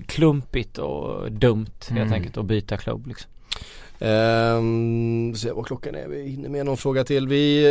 [0.06, 2.12] klumpigt och dumt helt Mm.
[2.12, 3.30] enkelt att byta klubb liksom.
[4.00, 7.28] Ehm, se vad klockan är, vi hinner med någon fråga till.
[7.28, 7.64] Vi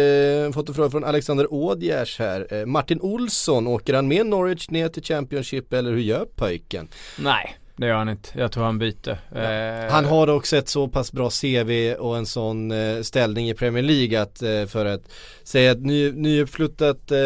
[0.48, 2.48] eh, fått en fråga från Alexander Ådjärs här.
[2.54, 6.88] Eh, Martin Olsson, åker han med Norwich ner till Championship eller hur gör pojken?
[7.20, 8.30] Nej, det gör han inte.
[8.34, 9.18] Jag tror han byter.
[9.36, 13.54] Eh, Han har också ett så pass bra CV och en sån eh, ställning i
[13.54, 15.02] Premier League att eh, för att
[15.44, 17.18] säga att ny, nyuppflyttat eh,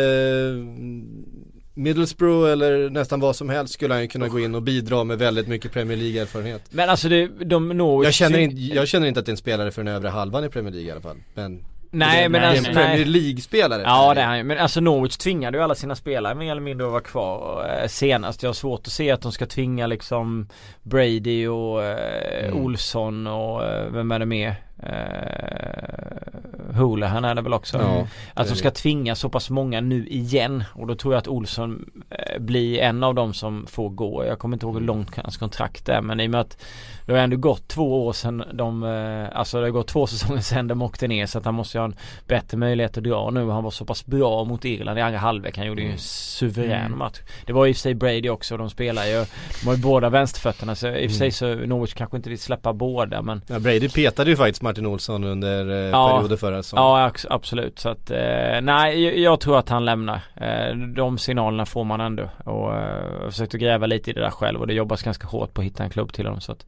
[1.74, 5.18] Middlesbrough eller nästan vad som helst skulle han ju kunna gå in och bidra med
[5.20, 6.62] väldigt mycket Premier League-erfarenhet.
[6.70, 9.38] Men alltså det, de Norwich Jag känner, inte, jag känner inte att det är en
[9.38, 11.18] spelare för den övre halvan i Premier League i alla fall.
[11.34, 11.64] Men
[11.94, 13.06] Nej men alltså, en Premier.
[13.06, 13.82] League-spelare.
[13.86, 14.44] Ja det är han ju.
[14.44, 17.88] Men alltså Norwich tvingade ju alla sina spelare mer eller mindre att vara kvar eh,
[17.88, 18.44] senast.
[18.44, 20.48] Jag har svårt att se att de ska tvinga liksom
[20.84, 22.64] Brady och eh, Mm.
[22.64, 24.56] Olsson och eh, vem är det mer?
[24.84, 27.78] Eh, Houlihan är det väl också.
[27.78, 31.28] Ja, Att de ska tvinga så pass många nu igen och då tror jag att
[31.28, 34.26] Olsson eh, blir en av dem som får gå.
[34.26, 36.58] Jag kommer inte ihåg hur långt hans kontrakt är men i och med att
[37.06, 40.42] det har ändå gått två år sedan de, eh, alltså det har gått två säsonger
[40.42, 41.96] sedan de åkte ner så att han måste ju ha en
[42.28, 43.50] bättre möjlighet att dra nu.
[43.50, 45.58] Han var så pass bra mot Irland i andra halvlek.
[45.58, 46.98] Han gjorde ju en suverän Mm.
[47.00, 47.20] match.
[47.46, 48.58] Det var i och för sig Brady också.
[48.58, 49.26] De spelar ju,
[49.62, 52.40] de har ju båda vänsterfötterna så i och för sig så Norwich kanske inte vill
[52.40, 56.16] släppa båda men Ja, Brady petade ju faktiskt Martin Olsson under eh, Ja.
[56.18, 56.84] perioder förra säsongen.
[56.86, 60.22] Ja absolut så att eh, nej jag, jag tror att han lämnar.
[60.36, 64.14] Eh, de signalerna får man ändå och eh, jag har försökt att gräva lite i
[64.14, 66.42] det där själv och det jobbas ganska hårt på att hitta en klubb till honom
[66.42, 66.66] så att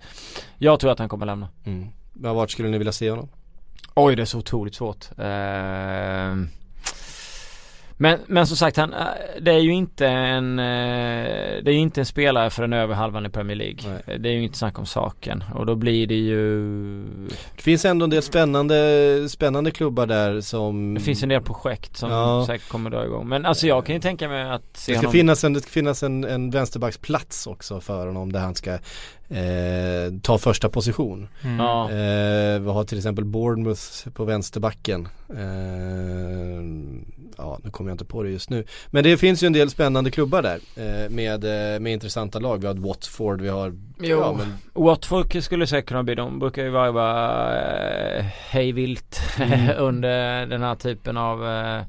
[0.57, 1.49] jag tror att han kommer lämna.
[1.65, 1.87] Mm.
[2.13, 3.29] Vart skulle ni vilja se honom?
[3.95, 5.05] Oj det är så otroligt svårt.
[7.97, 8.99] Men, men som sagt, han, eh,
[9.41, 10.63] det är ju inte en, eh,
[11.63, 13.77] det är ju inte en spelare för den övre halvan i Premier League.
[14.07, 14.19] Nej.
[14.19, 16.73] Det är ju inte snack om saken och då blir det ju
[17.55, 21.97] Det finns ändå en del spännande, spännande klubbar där som Det finns en del projekt
[21.97, 22.43] som Ja.
[22.47, 23.27] säkert kommer dra igång.
[23.29, 25.61] Men alltså jag kan ju tänka mig att se Det ska honom finnas en, det
[25.61, 31.27] ska finnas en, en vänsterbacksplats också för honom där han ska eh, ta första position.
[31.43, 31.59] Mm.
[31.59, 31.83] Ja.
[31.89, 35.07] Eh, vi har till exempel Bournemouth på vänsterbacken.
[35.29, 36.63] Eh,
[37.37, 38.63] ja, nu kommer jag inte på det just nu.
[38.89, 41.43] Men det finns ju en del spännande klubbar där eh, med,
[41.75, 42.57] eh, med intressanta lag.
[42.61, 44.19] Vi har Watford, vi har Jo.
[44.19, 44.53] ja, men,
[44.85, 49.69] Watford skulle säkert kunna bli, de brukar ju vara eh, hejvilt Mm.
[49.77, 51.81] under den här typen av eh,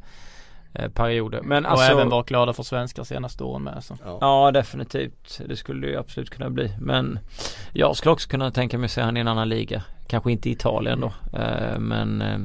[0.75, 1.41] eh, perioder.
[1.43, 3.97] Men Och alltså även varit glada för svenskar senaste åren med så.
[4.05, 4.19] ja.
[4.21, 5.41] Ja definitivt.
[5.47, 6.73] Det skulle det ju absolut kunna bli.
[6.81, 7.19] Men
[7.73, 9.83] jag skulle också kunna tänka mig att se han i en annan liga.
[10.07, 11.39] Kanske inte i Italien då.
[11.39, 12.39] Eh, men eh,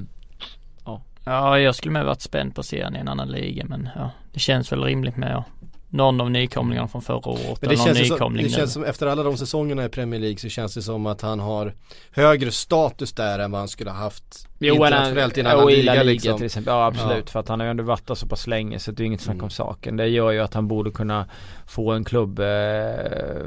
[1.26, 4.12] Ja, jag skulle med varit spänd på att se i en annan liga men ja,
[4.34, 5.44] det känns väl rimligt med
[5.92, 8.50] någon av nykomlingarna från förra året Men det eller någon känns, ju som, nykomling det
[8.50, 8.56] nu.
[8.56, 11.40] känns som efter alla de säsongerna i Premier League så känns det som att han
[11.40, 11.74] har
[12.12, 16.04] högre status där än vad han skulle ha haft internationellt i en annan liga, Liga
[16.04, 16.38] liksom.
[16.38, 16.74] till exempel.
[16.74, 17.24] Ja absolut.
[17.26, 17.32] Ja.
[17.32, 19.22] För att han har ju ändå varit där så pass länge så det är inget
[19.22, 19.44] snack Mm.
[19.44, 19.98] om saken.
[19.98, 21.26] Det gör ju att han borde kunna
[21.68, 22.46] få en klubb, eh,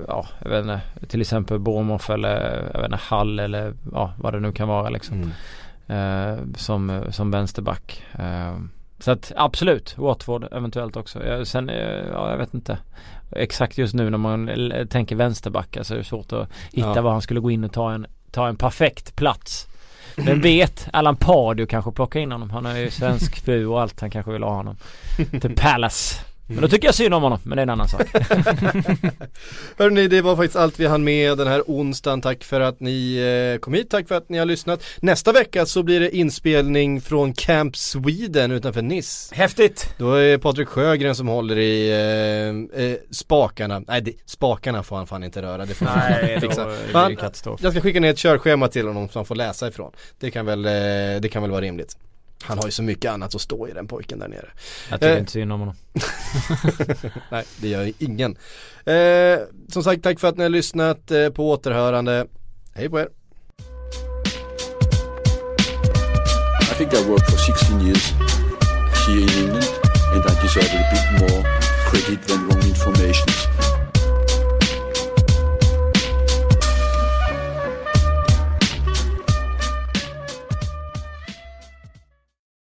[0.09, 4.33] ja jag vet inte, till exempel Bournemouth eller jag vet inte, Hall eller ja vad
[4.33, 5.17] det nu kan vara liksom.
[5.17, 5.31] Mm.
[5.87, 8.03] Eh, som, som vänsterback.
[8.19, 8.57] Eh,
[8.99, 11.25] så att absolut, Watford eventuellt också.
[11.25, 11.69] Eh, sen,
[12.13, 12.79] ja jag vet inte.
[13.37, 14.51] Exakt just nu när man
[14.91, 17.03] tänker vänsterback så är det svårt att hitta Ja.
[17.03, 19.67] var han skulle gå in och ta en, ta en perfekt plats.
[20.17, 22.51] Vem vet, Allan Pardew kanske plocka in honom.
[22.51, 24.01] Han har ju svensk fru och allt.
[24.01, 24.77] Han kanske vill ha honom.
[25.41, 26.25] Till Palace.
[26.47, 28.03] Men då tycker jag synd om honom, men det är en annan sak.
[29.79, 32.21] Hörrni, det var faktiskt allt vi hann med den här onsdagen.
[32.21, 33.17] Tack för att ni
[33.55, 34.83] eh, kom hit, tack för att ni har lyssnat.
[35.01, 39.35] Nästa vecka så blir det inspelning från Camp Sweden utanför Nice.
[39.35, 39.95] Häftigt!
[39.99, 43.83] Då är Patrik Sjögren som håller i eh, eh, spakarna.
[43.89, 45.67] Nej, det, spakarna får han fan inte röra.
[45.67, 47.17] Det får Nej, fixa.
[47.17, 47.61] katastrof.
[47.63, 49.93] Jag ska skicka ner ett körschema till honom som han får läsa ifrån.
[50.21, 50.71] Det kan väl, eh,
[51.21, 51.97] det kan väl vara rimligt.
[52.43, 54.49] Han har ju så mycket annat att stå i den pojken där nere.
[54.91, 55.19] Jag tycker eh.
[55.19, 55.75] inte synd om honom.
[57.31, 58.37] Nej, det gör ju ingen.
[58.85, 59.39] Eh,
[59.69, 62.27] som sagt, tack för att ni har lyssnat eh, på återhörande.
[62.75, 63.09] Hej på er.
[66.63, 68.13] I think I worked for 16 years
[69.07, 69.69] here in England
[70.15, 71.43] and I deserve a bit more
[71.87, 73.72] credit than wrong information.